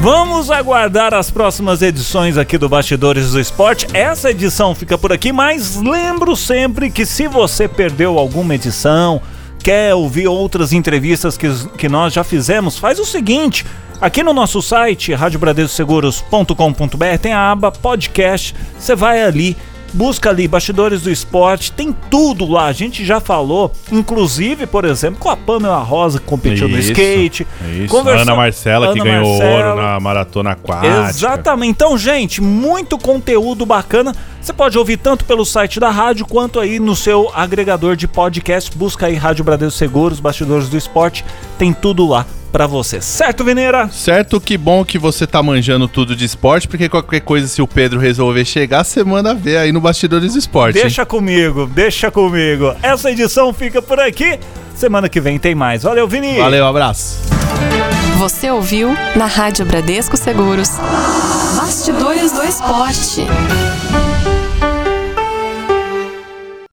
vamos 0.00 0.50
aguardar 0.50 1.12
as 1.12 1.30
próximas 1.30 1.82
edições 1.82 2.38
aqui 2.38 2.56
do 2.56 2.68
Bastidores 2.68 3.32
do 3.32 3.40
Esporte. 3.40 3.86
Essa 3.92 4.30
edição 4.30 4.74
fica 4.74 4.96
por 4.96 5.12
aqui, 5.12 5.32
mas 5.32 5.76
lembro 5.76 6.36
sempre 6.36 6.90
que 6.90 7.04
se 7.04 7.26
você 7.26 7.66
perdeu 7.66 8.18
alguma 8.18 8.54
edição, 8.54 9.20
quer 9.58 9.94
ouvir 9.94 10.28
outras 10.28 10.72
entrevistas 10.72 11.36
que, 11.36 11.48
que 11.76 11.88
nós 11.88 12.12
já 12.12 12.22
fizemos, 12.22 12.78
faz 12.78 12.98
o 12.98 13.04
seguinte. 13.04 13.66
Aqui 14.00 14.22
no 14.22 14.32
nosso 14.32 14.62
site, 14.62 15.12
radiobradescoseguros.com.br, 15.12 17.18
tem 17.20 17.32
a 17.32 17.50
aba 17.50 17.72
podcast. 17.72 18.54
Você 18.78 18.94
vai 18.94 19.22
ali, 19.22 19.56
busca 19.92 20.30
ali 20.30 20.46
Bastidores 20.48 21.02
do 21.02 21.10
Esporte, 21.10 21.72
tem 21.72 21.94
tudo 22.10 22.46
lá. 22.46 22.66
A 22.66 22.72
gente 22.72 23.04
já 23.04 23.20
falou, 23.20 23.72
inclusive, 23.90 24.66
por 24.66 24.84
exemplo, 24.84 25.18
com 25.20 25.28
a 25.28 25.36
Pamela 25.36 25.78
Rosa 25.78 26.18
que 26.18 26.24
competiu 26.26 26.68
no 26.68 26.78
Isso, 26.78 26.90
skate. 26.92 27.46
Isso. 27.78 27.88
Conversa- 27.88 28.22
Ana 28.22 28.34
Marcela, 28.36 28.92
que 28.92 29.00
Ana 29.00 29.10
ganhou 29.10 29.28
Marcela. 29.38 29.68
ouro 29.70 29.82
na 29.82 30.00
maratona 30.00 30.50
aquática. 30.52 31.08
Exatamente. 31.08 31.70
Então, 31.70 31.96
gente, 31.98 32.40
muito 32.40 32.98
conteúdo 32.98 33.64
bacana. 33.66 34.14
Você 34.40 34.52
pode 34.52 34.78
ouvir 34.78 34.96
tanto 34.96 35.24
pelo 35.24 35.44
site 35.44 35.78
da 35.80 35.90
rádio 35.90 36.24
quanto 36.26 36.58
aí 36.60 36.78
no 36.78 36.94
seu 36.96 37.30
agregador 37.34 37.96
de 37.96 38.06
podcast. 38.08 38.70
Busca 38.76 39.06
aí 39.06 39.14
Rádio 39.14 39.44
Bradesco 39.44 39.76
Seguros, 39.78 40.20
Bastidores 40.20 40.68
do 40.68 40.76
Esporte. 40.76 41.24
Tem 41.58 41.72
tudo 41.72 42.06
lá 42.08 42.24
pra 42.52 42.66
você. 42.66 43.00
Certo, 43.00 43.44
Veneira? 43.44 43.88
Certo, 43.88 44.40
que 44.40 44.56
bom 44.56 44.84
que 44.84 44.98
você 44.98 45.26
tá 45.26 45.42
manjando 45.42 45.86
tudo 45.88 46.16
de 46.16 46.24
esporte, 46.24 46.66
porque 46.68 46.88
qualquer 46.88 47.20
coisa, 47.20 47.46
se 47.46 47.60
o 47.62 47.66
Pedro 47.66 47.98
resolver 48.00 48.44
chegar, 48.44 48.84
você 48.84 49.04
manda 49.04 49.34
ver 49.34 49.58
aí 49.58 49.72
no 49.72 49.80
Bastidores 49.80 50.32
do 50.32 50.38
Esporte. 50.38 50.76
hein? 50.76 50.82
Deixa 50.82 51.04
comigo, 51.06 51.66
deixa 51.66 52.10
comigo. 52.10 52.74
Essa 52.82 53.10
edição 53.10 53.52
fica 53.52 53.80
por 53.82 53.98
aqui. 54.00 54.38
Semana 54.74 55.08
que 55.08 55.20
vem 55.20 55.38
tem 55.38 55.54
mais. 55.54 55.82
Valeu, 55.82 56.06
Vini. 56.06 56.38
Valeu, 56.38 56.66
abraço. 56.66 57.18
Você 58.18 58.50
ouviu 58.50 58.96
na 59.16 59.26
Rádio 59.26 59.64
Bradesco 59.66 60.16
Seguros. 60.16 60.70
Bastidores 61.56 62.32
do 62.32 62.42
Esporte. 62.44 63.26